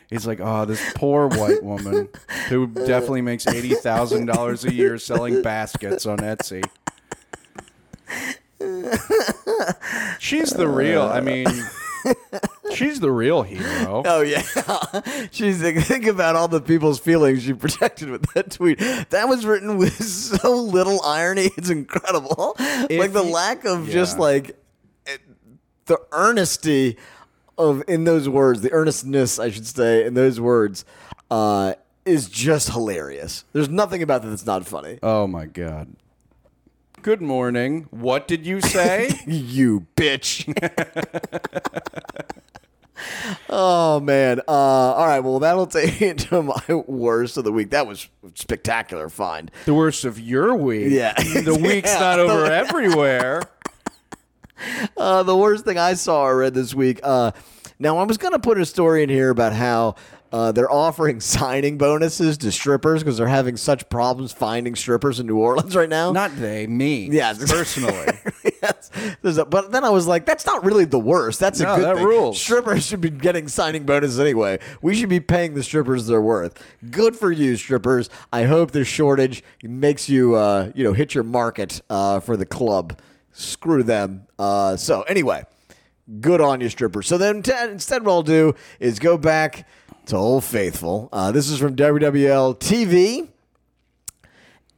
[0.09, 2.09] He's like, oh, this poor white woman
[2.49, 6.63] who definitely makes eighty thousand dollars a year selling baskets on Etsy.
[10.21, 11.03] She's the real.
[11.03, 11.47] I mean,
[12.75, 14.03] she's the real hero.
[14.07, 14.43] Oh yeah,
[15.31, 18.79] she's like, think about all the people's feelings she protected with that tweet.
[19.11, 22.55] That was written with so little irony; it's incredible.
[22.59, 24.51] like the you- lack of just like
[25.07, 25.21] it-
[25.87, 26.97] the earnesty
[27.59, 30.85] of in those words, the earnestness, I should say, in those words,
[31.31, 33.45] uh, is just hilarious.
[33.53, 34.99] There's nothing about that that's not funny.
[35.03, 35.89] Oh my god.
[37.07, 37.87] Good morning.
[37.91, 39.13] What did you say?
[39.29, 40.53] you bitch.
[43.49, 44.41] oh man.
[44.41, 45.21] Uh, all right.
[45.21, 47.71] Well, that'll take me to my worst of the week.
[47.71, 49.53] That was spectacular find.
[49.67, 50.89] the worst of your week.
[50.91, 51.13] Yeah.
[51.15, 52.01] The week's Yeah.
[52.01, 53.43] not over everywhere.
[54.97, 56.99] Uh, the worst thing I saw or read this week.
[57.05, 57.31] Uh,
[57.79, 59.95] now I was gonna put a story in here about how.
[60.37, 65.27] Uh, they're offering signing bonuses to strippers because they're having such problems finding strippers in
[65.27, 66.13] New Orleans right now.
[66.13, 67.09] Not they, me.
[67.11, 68.07] Yeah, personally.
[68.63, 68.91] yes.
[69.25, 71.41] A, but then I was like, that's not really the worst.
[71.41, 72.05] That's a No, good that thing.
[72.05, 72.39] rules.
[72.39, 74.59] Strippers should be getting signing bonuses anyway.
[74.83, 76.63] We should be paying the strippers their worth.
[76.91, 78.11] Good for you, strippers.
[78.31, 82.45] I hope this shortage makes you, uh, you know, hit your market uh, for the
[82.47, 82.99] club.
[83.33, 84.27] Screw them.
[84.39, 85.45] Uh, so anyway,
[86.21, 87.07] good on you, strippers.
[87.07, 89.67] So then t- instead, what I'll do is go back
[90.07, 91.09] to Old Faithful.
[91.13, 93.29] Uh, this is from WWL TV.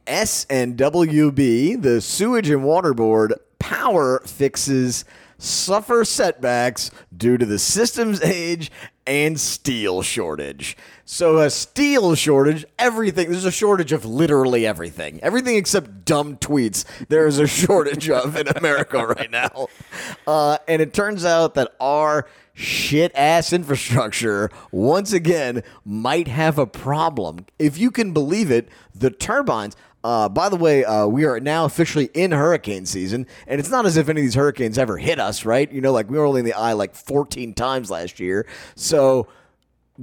[0.07, 5.05] SNWB, the Sewage and Water Board, power fixes
[5.39, 8.71] suffer setbacks due to the system's age
[9.07, 10.77] and steel shortage.
[11.03, 13.31] So a steel shortage, everything.
[13.31, 15.19] There's a shortage of literally everything.
[15.23, 16.85] Everything except dumb tweets.
[17.07, 19.69] There is a shortage of in America right now.
[20.27, 26.67] Uh, and it turns out that our shit ass infrastructure once again might have a
[26.67, 27.45] problem.
[27.57, 29.75] If you can believe it, the turbines.
[30.03, 33.85] Uh, by the way, uh, we are now officially in hurricane season, and it's not
[33.85, 35.69] as if any of these hurricanes ever hit us, right?
[35.71, 38.47] You know, like we were only in the eye like 14 times last year.
[38.75, 39.27] So,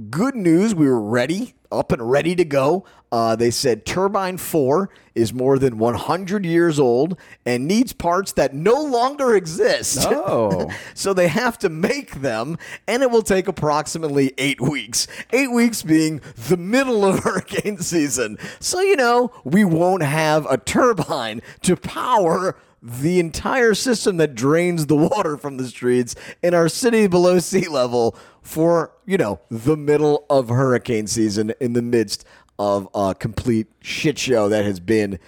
[0.09, 2.85] good news, we were ready, up and ready to go.
[3.11, 8.53] Uh, they said Turbine 4 is more than 100 years old and needs parts that
[8.53, 10.07] no longer exist.
[10.27, 10.69] Oh.
[10.93, 15.07] so they have to make them, and it will take approximately eight weeks.
[15.31, 18.37] Eight weeks being the middle of hurricane season.
[18.59, 24.85] So, you know, we won't have a turbine to power the entire system that drains
[24.85, 29.75] the water from the streets in our city below sea level for, you know, the
[29.75, 32.25] middle of hurricane season in the midst
[32.59, 35.19] of a complete shit show that has been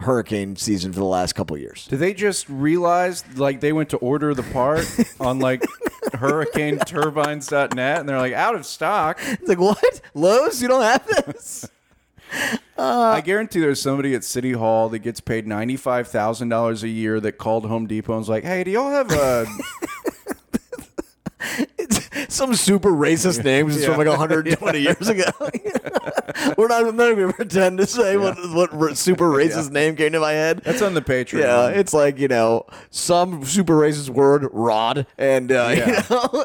[0.00, 1.86] hurricane season for the last couple of years.
[1.88, 4.86] Did they just realize like they went to order the part
[5.20, 5.62] on like
[6.12, 9.18] hurricaneturbines.net and they're like out of stock?
[9.20, 10.00] It's like, what?
[10.14, 10.62] Lowe's?
[10.62, 11.68] You don't have this?
[12.78, 16.88] Uh, I guarantee there's somebody at City Hall that gets paid ninety-five thousand dollars a
[16.88, 19.46] year that called Home Depot and was like, "Hey, do y'all have a?"
[22.28, 25.24] some super racist names just from like 120 years ago.
[26.56, 30.20] We're not, I'm not even pretend to say what what super racist name came to
[30.20, 30.62] my head.
[30.64, 31.40] That's on the Patreon.
[31.40, 36.44] yeah, it's like you know some super racist word, rod, and uh, you know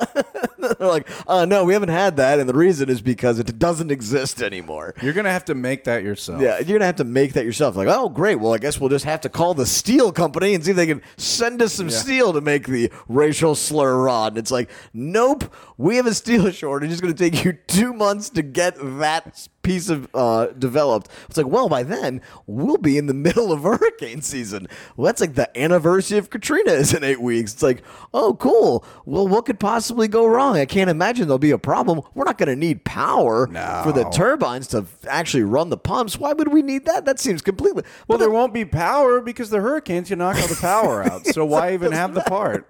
[0.57, 3.91] they're like, uh, no, we haven't had that, and the reason is because it doesn't
[3.91, 4.93] exist anymore.
[5.01, 6.41] You're gonna have to make that yourself.
[6.41, 7.75] Yeah, you're gonna have to make that yourself.
[7.75, 8.35] Like, oh, great.
[8.35, 10.87] Well, I guess we'll just have to call the steel company and see if they
[10.87, 14.33] can send us some steel to make the racial slur rod.
[14.33, 16.91] And it's like, nope, we have a steel shortage.
[16.91, 21.09] It's gonna take you two months to get that piece of uh, developed.
[21.29, 24.67] It's like, well, by then we'll be in the middle of hurricane season.
[24.95, 27.53] Well, that's like the anniversary of Katrina is in eight weeks.
[27.53, 28.85] It's like, oh, cool.
[29.05, 30.57] Well, what could possibly go wrong?
[30.57, 32.01] I can't imagine there'll be a problem.
[32.13, 33.47] We're not gonna need power
[33.83, 36.19] for the turbines to actually run the pumps.
[36.19, 37.05] Why would we need that?
[37.05, 37.83] That seems completely.
[38.07, 41.25] Well, there won't be power because the hurricanes can knock all the power out.
[41.27, 42.69] So why even have the part?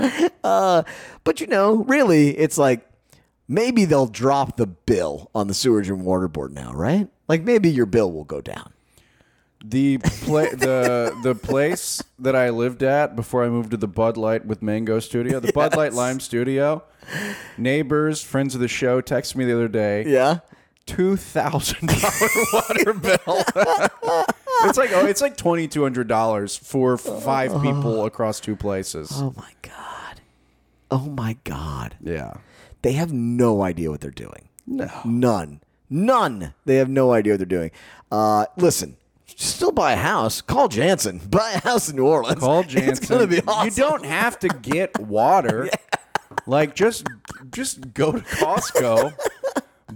[0.42, 0.82] Uh,
[1.24, 2.86] but you know, really, it's like
[3.46, 7.08] maybe they'll drop the bill on the sewage and water board now, right?
[7.28, 8.72] Like maybe your bill will go down.
[9.62, 14.16] The pla- the the place that I lived at before I moved to the Bud
[14.16, 16.82] Light with Mango Studio, the Bud Light Lime Studio.
[17.58, 20.04] Neighbors, friends of the show, texted me the other day.
[20.06, 20.38] Yeah.
[20.86, 24.24] two thousand dollar water bill.
[24.68, 29.10] it's like oh, it's like twenty two hundred dollars for five people across two places.
[29.14, 30.20] Oh my god.
[30.90, 31.96] Oh my god.
[32.02, 32.34] Yeah,
[32.82, 34.48] They have no idea what they're doing.
[34.66, 35.60] no, None.
[35.88, 36.54] None.
[36.64, 37.70] They have no idea what they're doing.
[38.12, 38.96] Uh, listen,
[39.26, 40.40] still buy a house.
[40.40, 41.18] Call Jansen.
[41.30, 42.40] Buy a house in New Orleans.
[42.40, 42.88] call Jansen.
[42.90, 43.66] It's gonna be awesome.
[43.66, 45.68] You don't have to get water.
[46.46, 47.06] Like just
[47.50, 49.12] just go to Costco.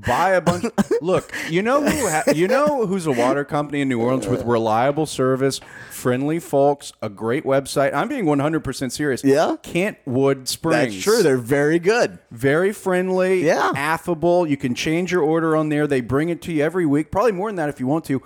[0.06, 0.64] Buy a bunch.
[1.00, 4.44] Look, you know who ha- you know who's a water company in New Orleans with
[4.44, 5.60] reliable service,
[5.90, 7.94] friendly folks, a great website.
[7.94, 9.22] I'm being 100 percent serious.
[9.24, 9.56] Yeah?
[9.62, 10.94] Kentwood Springs.
[10.94, 11.22] That's true.
[11.22, 12.18] They're very good.
[12.30, 13.72] very friendly, Yeah.
[13.74, 14.46] affable.
[14.46, 15.86] You can change your order on there.
[15.86, 17.10] They bring it to you every week.
[17.10, 18.22] Probably more than that if you want to.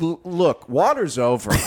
[0.00, 1.50] L- look, water's over.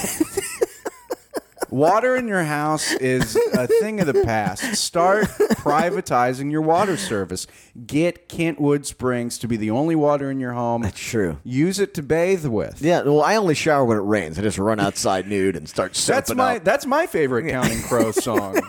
[1.69, 4.75] Water in your house is a thing of the past.
[4.75, 7.45] Start privatizing your water service.
[7.85, 10.81] Get Kentwood Springs to be the only water in your home.
[10.81, 11.37] That's true.
[11.43, 12.81] Use it to bathe with.
[12.81, 14.39] Yeah, well, I only shower when it rains.
[14.39, 16.63] I just run outside nude and start soaping That's my up.
[16.63, 18.59] that's my favorite Counting Crow song.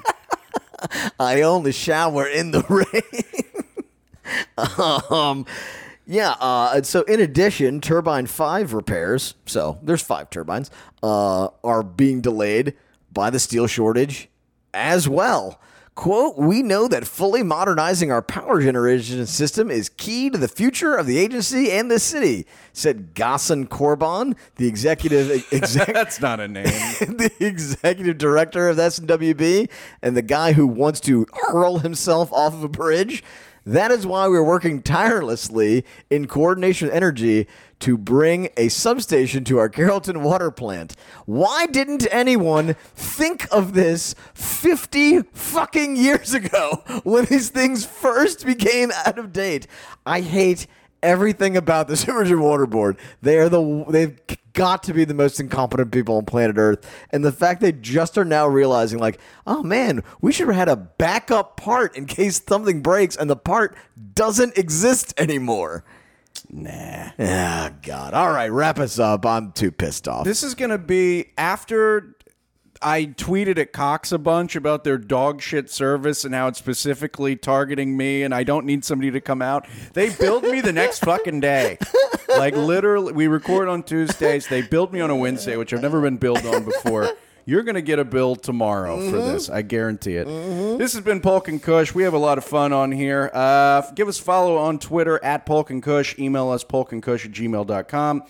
[1.18, 2.62] I only shower in the
[4.56, 5.06] rain.
[5.10, 5.46] um,
[6.06, 6.30] yeah.
[6.40, 9.34] Uh, so, in addition, turbine five repairs.
[9.46, 10.70] So there's five turbines.
[11.02, 12.74] Uh, are being delayed
[13.12, 14.28] by the steel shortage
[14.72, 15.60] as well.
[15.96, 20.94] Quote, we know that fully modernizing our power generation system is key to the future
[20.94, 26.48] of the agency and the city, said Ghassan Korban, the executive exec, That's not a
[26.48, 26.64] name.
[27.00, 29.68] the executive director of SWB
[30.00, 33.22] and the guy who wants to hurl himself off of a bridge.
[33.70, 37.46] That is why we're working tirelessly in coordination with Entergy
[37.78, 40.96] to bring a substation to our Carrollton water plant.
[41.24, 48.90] Why didn't anyone think of this 50 fucking years ago when these things first became
[49.06, 49.68] out of date?
[50.04, 50.66] I hate
[51.00, 52.98] everything about the and Water Board.
[53.22, 54.18] They are the they've
[54.60, 58.18] got to be the most incompetent people on planet Earth, and the fact they just
[58.18, 62.42] are now realizing, like, oh man, we should have had a backup part in case
[62.46, 63.74] something breaks, and the part
[64.14, 65.82] doesn't exist anymore.
[66.50, 67.08] nah.
[67.18, 68.12] Ah, God.
[68.12, 69.24] All right, wrap us up.
[69.24, 70.26] I'm too pissed off.
[70.26, 72.16] This is going to be after
[72.82, 77.36] I tweeted at Cox a bunch about their dog shit service and how it's specifically
[77.36, 79.66] targeting me and I don't need somebody to come out.
[79.92, 81.78] They billed me the next fucking day.
[82.28, 84.46] Like literally, we record on Tuesdays.
[84.46, 87.10] They billed me on a Wednesday, which I've never been billed on before.
[87.44, 89.50] You're going to get a bill tomorrow for this.
[89.50, 90.26] I guarantee it.
[90.78, 91.92] This has been Polk and Kush.
[91.94, 93.30] We have a lot of fun on here.
[93.34, 96.16] Uh, give us a follow on Twitter at Polk and Kush.
[96.18, 98.22] Email us polkandkush at gmail.com.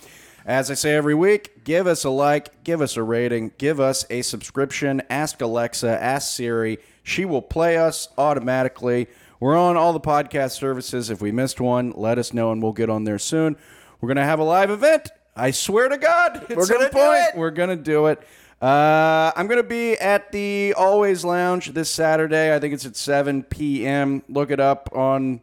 [0.47, 4.05] As I say every week, give us a like, give us a rating, give us
[4.11, 5.03] a subscription.
[5.11, 6.79] Ask Alexa, ask Siri.
[7.03, 9.07] She will play us automatically.
[9.39, 11.11] We're on all the podcast services.
[11.11, 13.57] If we missed one, let us know and we'll get on there soon.
[14.01, 15.11] We're going to have a live event.
[15.37, 17.37] I swear to God, We're gonna do point, it.
[17.37, 18.21] we're going to do it.
[18.61, 22.55] Uh, I'm going to be at the AllWays Lounge this Saturday.
[22.55, 24.23] I think it's at 7 p.m.
[24.29, 25.41] Look it up on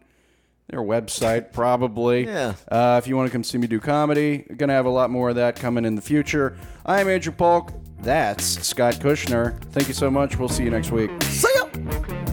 [0.69, 2.27] their website, probably.
[2.37, 2.53] Yeah.
[2.69, 5.09] Uh, if you want to come see me do comedy, going to have a lot
[5.09, 6.57] more of that coming in the future.
[6.85, 7.71] I'm Andrew Polk.
[8.01, 9.59] That's Scott Kushner.
[9.71, 10.37] Thank you so much.
[10.37, 11.09] We'll see you next week.
[11.23, 12.26] See ya!